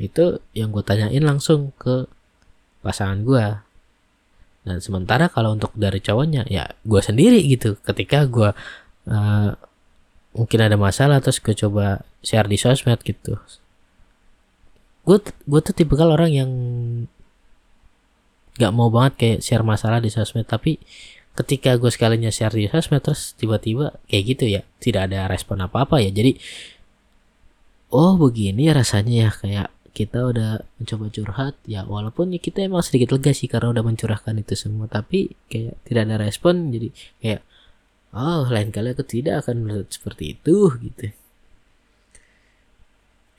Itu 0.00 0.42
yang 0.56 0.74
gue 0.74 0.82
tanyain 0.82 1.22
langsung 1.22 1.70
ke 1.78 2.10
pasangan 2.82 3.22
gue 3.22 3.65
dan 4.66 4.82
sementara 4.82 5.30
kalau 5.30 5.54
untuk 5.54 5.70
dari 5.78 6.02
cowoknya 6.02 6.42
ya 6.50 6.66
gue 6.82 6.98
sendiri 6.98 7.38
gitu. 7.46 7.78
Ketika 7.86 8.26
gue 8.26 8.50
uh, 9.06 9.50
mungkin 10.34 10.58
ada 10.58 10.74
masalah 10.74 11.22
terus 11.22 11.38
gue 11.38 11.54
coba 11.54 12.02
share 12.26 12.50
di 12.50 12.58
sosmed 12.58 12.98
gitu. 13.06 13.38
Gue 15.06 15.22
gue 15.22 15.60
tuh 15.62 15.70
tipe 15.70 15.94
kalau 15.94 16.18
orang 16.18 16.32
yang 16.34 16.50
nggak 18.58 18.72
mau 18.74 18.90
banget 18.90 19.12
kayak 19.14 19.38
share 19.46 19.62
masalah 19.62 20.02
di 20.02 20.10
sosmed. 20.10 20.50
Tapi 20.50 20.82
ketika 21.38 21.78
gue 21.78 21.90
sekalinya 21.94 22.34
share 22.34 22.50
di 22.50 22.66
sosmed 22.66 23.06
terus 23.06 23.38
tiba-tiba 23.38 23.94
kayak 24.10 24.24
gitu 24.34 24.44
ya 24.50 24.66
tidak 24.82 25.14
ada 25.14 25.30
respon 25.30 25.62
apa-apa 25.62 26.02
ya. 26.02 26.10
Jadi 26.10 26.42
oh 27.94 28.18
begini 28.18 28.66
rasanya 28.74 29.14
ya 29.14 29.30
kayak 29.30 29.68
kita 29.96 30.28
udah 30.28 30.60
mencoba 30.76 31.08
curhat 31.08 31.56
ya 31.64 31.88
walaupun 31.88 32.36
ya 32.36 32.36
kita 32.36 32.68
emang 32.68 32.84
sedikit 32.84 33.16
lega 33.16 33.32
sih 33.32 33.48
karena 33.48 33.72
udah 33.72 33.80
mencurahkan 33.80 34.36
itu 34.36 34.52
semua 34.52 34.84
tapi 34.92 35.32
kayak 35.48 35.80
tidak 35.88 36.02
ada 36.04 36.16
respon 36.20 36.68
jadi 36.68 36.92
kayak 37.24 37.40
oh 38.12 38.44
lain 38.52 38.68
kali 38.68 38.92
aku 38.92 39.08
tidak 39.08 39.40
akan 39.40 39.64
melihat 39.64 39.88
seperti 39.88 40.36
itu 40.36 40.68
gitu. 40.84 41.16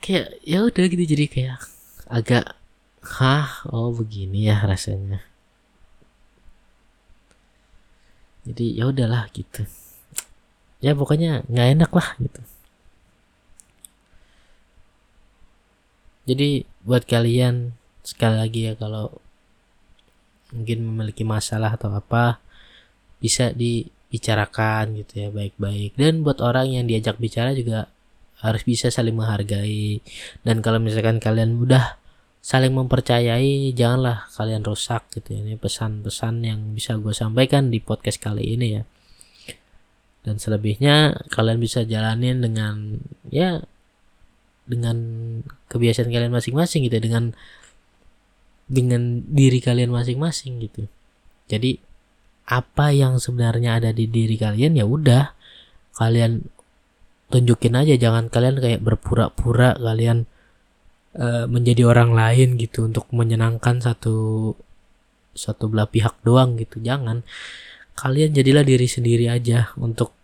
Kayak 0.02 0.28
ya 0.42 0.58
udah 0.66 0.84
gitu 0.90 1.04
jadi 1.06 1.24
kayak 1.30 1.58
agak 2.10 2.44
hah 3.06 3.62
oh 3.70 3.94
begini 3.94 4.50
ya 4.50 4.58
rasanya. 4.66 5.22
Jadi 8.42 8.74
ya 8.74 8.90
udahlah 8.90 9.30
gitu. 9.30 9.62
Ya 10.82 10.98
pokoknya 10.98 11.46
nggak 11.46 11.68
enak 11.78 11.90
lah 11.94 12.18
gitu 12.18 12.42
jadi 16.28 16.68
buat 16.84 17.08
kalian 17.08 17.72
sekali 18.04 18.36
lagi 18.36 18.60
ya 18.68 18.72
kalau 18.76 19.16
mungkin 20.52 20.84
memiliki 20.84 21.24
masalah 21.24 21.76
atau 21.76 21.92
apa 21.92 22.40
bisa 23.20 23.52
di 23.52 23.88
bicarakan 24.08 25.04
gitu 25.04 25.12
ya 25.24 25.28
baik-baik. 25.28 25.96
Dan 25.96 26.24
buat 26.24 26.40
orang 26.40 26.72
yang 26.72 26.84
diajak 26.88 27.20
bicara 27.20 27.52
juga 27.52 27.92
harus 28.40 28.62
bisa 28.64 28.88
saling 28.88 29.16
menghargai. 29.16 30.00
Dan 30.44 30.64
kalau 30.64 30.80
misalkan 30.80 31.20
kalian 31.20 31.60
udah 31.60 32.00
saling 32.40 32.72
mempercayai 32.72 33.74
janganlah 33.76 34.24
kalian 34.32 34.64
rusak 34.64 35.04
gitu 35.12 35.36
ya. 35.36 35.40
Ini 35.44 35.60
pesan-pesan 35.60 36.34
yang 36.44 36.60
bisa 36.72 36.96
gue 36.96 37.12
sampaikan 37.12 37.68
di 37.68 37.80
podcast 37.84 38.20
kali 38.20 38.56
ini 38.56 38.66
ya. 38.80 38.82
Dan 40.24 40.40
selebihnya 40.40 41.24
kalian 41.32 41.60
bisa 41.60 41.84
jalanin 41.84 42.40
dengan 42.40 43.00
ya 43.28 43.60
dengan 44.68 44.96
kebiasaan 45.72 46.12
kalian 46.12 46.30
masing-masing 46.30 46.84
gitu 46.86 47.00
ya, 47.00 47.02
dengan 47.02 47.24
dengan 48.68 49.24
diri 49.24 49.64
kalian 49.64 49.88
masing-masing 49.88 50.60
gitu. 50.60 50.84
Jadi 51.48 51.80
apa 52.48 52.92
yang 52.92 53.16
sebenarnya 53.16 53.80
ada 53.80 53.90
di 53.96 54.04
diri 54.04 54.36
kalian 54.36 54.76
ya 54.76 54.84
udah 54.84 55.32
kalian 55.96 56.44
tunjukin 57.32 57.74
aja. 57.80 57.96
Jangan 57.96 58.28
kalian 58.28 58.60
kayak 58.60 58.84
berpura-pura 58.84 59.72
kalian 59.80 60.28
uh, 61.16 61.48
menjadi 61.48 61.88
orang 61.88 62.12
lain 62.12 62.60
gitu 62.60 62.84
untuk 62.84 63.08
menyenangkan 63.08 63.80
satu 63.80 64.52
satu 65.32 65.64
belah 65.72 65.88
pihak 65.88 66.20
doang 66.20 66.60
gitu. 66.60 66.84
Jangan. 66.84 67.24
Kalian 67.98 68.30
jadilah 68.30 68.62
diri 68.62 68.86
sendiri 68.86 69.26
aja 69.26 69.72
untuk 69.74 70.14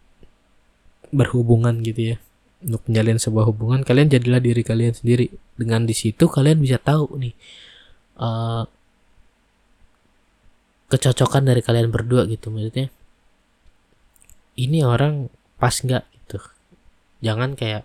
berhubungan 1.10 1.80
gitu 1.82 2.14
ya 2.14 2.16
untuk 2.64 2.82
menjalin 2.88 3.20
sebuah 3.20 3.44
hubungan 3.52 3.84
kalian 3.84 4.08
jadilah 4.08 4.40
diri 4.40 4.62
kalian 4.64 4.96
sendiri. 4.96 5.28
Dengan 5.54 5.84
di 5.84 5.94
situ 5.94 6.26
kalian 6.26 6.58
bisa 6.58 6.80
tahu 6.80 7.20
nih 7.20 7.34
uh, 8.18 8.64
kecocokan 10.88 11.44
dari 11.44 11.60
kalian 11.60 11.92
berdua 11.92 12.24
gitu. 12.26 12.48
Maksudnya 12.48 12.88
ini 14.58 14.82
orang 14.82 15.28
pas 15.60 15.74
nggak 15.74 16.04
gitu. 16.10 16.38
Jangan 17.20 17.54
kayak 17.54 17.84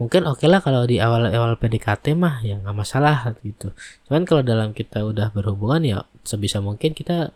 mungkin 0.00 0.26
oke 0.26 0.42
okay 0.42 0.48
lah 0.50 0.58
kalau 0.58 0.82
di 0.82 0.98
awal-awal 0.98 1.54
PDKT 1.60 2.18
mah 2.18 2.42
ya 2.42 2.58
nggak 2.58 2.76
masalah 2.76 3.34
gitu. 3.40 3.72
Cuman 4.08 4.26
kalau 4.26 4.42
dalam 4.42 4.74
kita 4.74 5.02
udah 5.06 5.30
berhubungan 5.30 5.82
ya 5.82 5.96
sebisa 6.26 6.58
mungkin 6.58 6.92
kita 6.92 7.30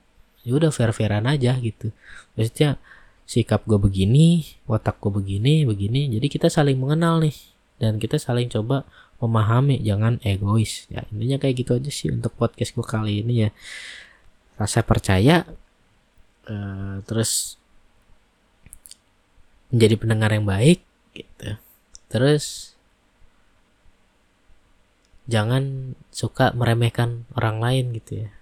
ya 0.46 0.52
udah 0.54 0.70
fair-fairan 0.70 1.26
aja 1.26 1.58
gitu. 1.58 1.90
Maksudnya 2.34 2.78
sikap 3.26 3.66
gue 3.66 3.76
begini 3.76 4.46
watak 4.70 5.02
gue 5.02 5.12
begini 5.12 5.66
begini. 5.66 6.08
Jadi 6.14 6.26
kita 6.30 6.46
saling 6.46 6.78
mengenal 6.78 7.20
nih. 7.20 7.36
Dan 7.76 8.00
kita 8.00 8.16
saling 8.16 8.48
coba 8.48 8.88
memahami 9.20 9.82
jangan 9.82 10.22
egois. 10.22 10.86
Ya 10.88 11.04
intinya 11.12 11.36
kayak 11.42 11.54
gitu 11.60 11.76
aja 11.76 11.90
sih 11.90 12.08
untuk 12.14 12.32
podcast 12.38 12.72
gue 12.72 12.86
kali 12.86 13.20
ini 13.26 13.34
ya. 13.46 13.50
Rasa 14.56 14.80
percaya 14.86 15.44
uh, 16.48 17.02
terus 17.04 17.60
menjadi 19.74 19.94
pendengar 19.98 20.30
yang 20.32 20.46
baik 20.46 20.80
gitu. 21.12 21.58
Terus 22.08 22.72
jangan 25.26 25.92
suka 26.14 26.54
meremehkan 26.54 27.26
orang 27.34 27.58
lain 27.58 27.84
gitu 27.98 28.24
ya 28.24 28.35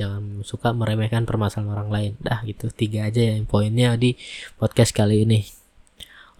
jangan 0.00 0.40
suka 0.40 0.72
meremehkan 0.72 1.28
permasalahan 1.28 1.76
orang 1.76 1.90
lain. 1.92 2.12
Dah 2.24 2.40
gitu. 2.48 2.72
Tiga 2.72 3.12
aja 3.12 3.20
yang 3.20 3.44
poinnya 3.44 3.92
di 4.00 4.16
podcast 4.56 4.96
kali 4.96 5.28
ini. 5.28 5.44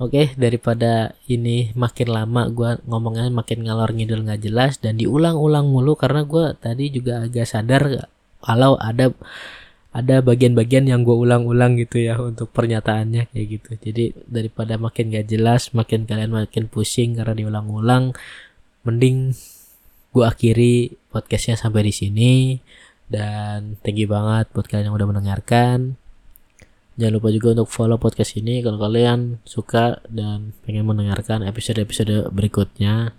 Oke, 0.01 0.33
daripada 0.41 1.13
ini 1.29 1.77
makin 1.77 2.09
lama 2.09 2.49
gue 2.49 2.81
ngomongnya 2.89 3.29
makin 3.29 3.69
ngalor 3.69 3.93
ngidul 3.93 4.25
nggak 4.25 4.41
jelas 4.41 4.81
dan 4.81 4.97
diulang-ulang 4.97 5.69
mulu 5.69 5.93
karena 5.93 6.25
gue 6.25 6.57
tadi 6.57 6.89
juga 6.89 7.21
agak 7.21 7.45
sadar 7.45 8.09
kalau 8.41 8.81
ada 8.81 9.13
ada 9.91 10.23
bagian-bagian 10.23 10.87
yang 10.87 11.03
gue 11.03 11.13
ulang-ulang 11.13 11.77
gitu 11.77 12.01
ya 12.01 12.17
untuk 12.17 12.49
pernyataannya 12.55 13.29
kayak 13.29 13.47
gitu. 13.61 13.71
Jadi 13.77 14.05
daripada 14.25 14.79
makin 14.81 15.13
gak 15.13 15.27
jelas 15.29 15.75
makin 15.77 16.07
kalian 16.07 16.33
makin 16.33 16.71
pusing 16.71 17.19
karena 17.19 17.35
diulang-ulang 17.37 18.17
mending 18.87 19.35
gue 20.11 20.25
akhiri 20.25 20.95
podcastnya 21.11 21.59
sampai 21.59 21.91
di 21.91 21.95
sini 21.95 22.33
dan 23.11 23.77
thank 23.83 23.99
you 23.99 24.07
banget 24.07 24.47
buat 24.55 24.71
kalian 24.71 24.95
yang 24.95 24.97
udah 24.97 25.11
mendengarkan. 25.11 25.99
Jangan 26.95 27.15
lupa 27.19 27.29
juga 27.35 27.59
untuk 27.59 27.69
follow 27.69 27.99
podcast 27.99 28.39
ini 28.39 28.63
kalau 28.63 28.79
kalian 28.79 29.43
suka 29.43 29.99
dan 30.07 30.55
pengen 30.63 30.87
mendengarkan 30.87 31.43
episode-episode 31.43 32.31
berikutnya. 32.31 33.11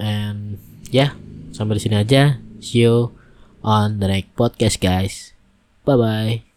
And 0.00 0.56
ya 0.88 1.10
yeah, 1.10 1.10
sampai 1.52 1.76
di 1.76 1.82
sini 1.84 1.96
aja. 2.00 2.40
See 2.64 2.88
you 2.88 3.12
on 3.60 4.00
the 4.00 4.08
next 4.08 4.32
podcast 4.34 4.80
guys. 4.80 5.36
Bye 5.84 5.98
bye 6.00 6.47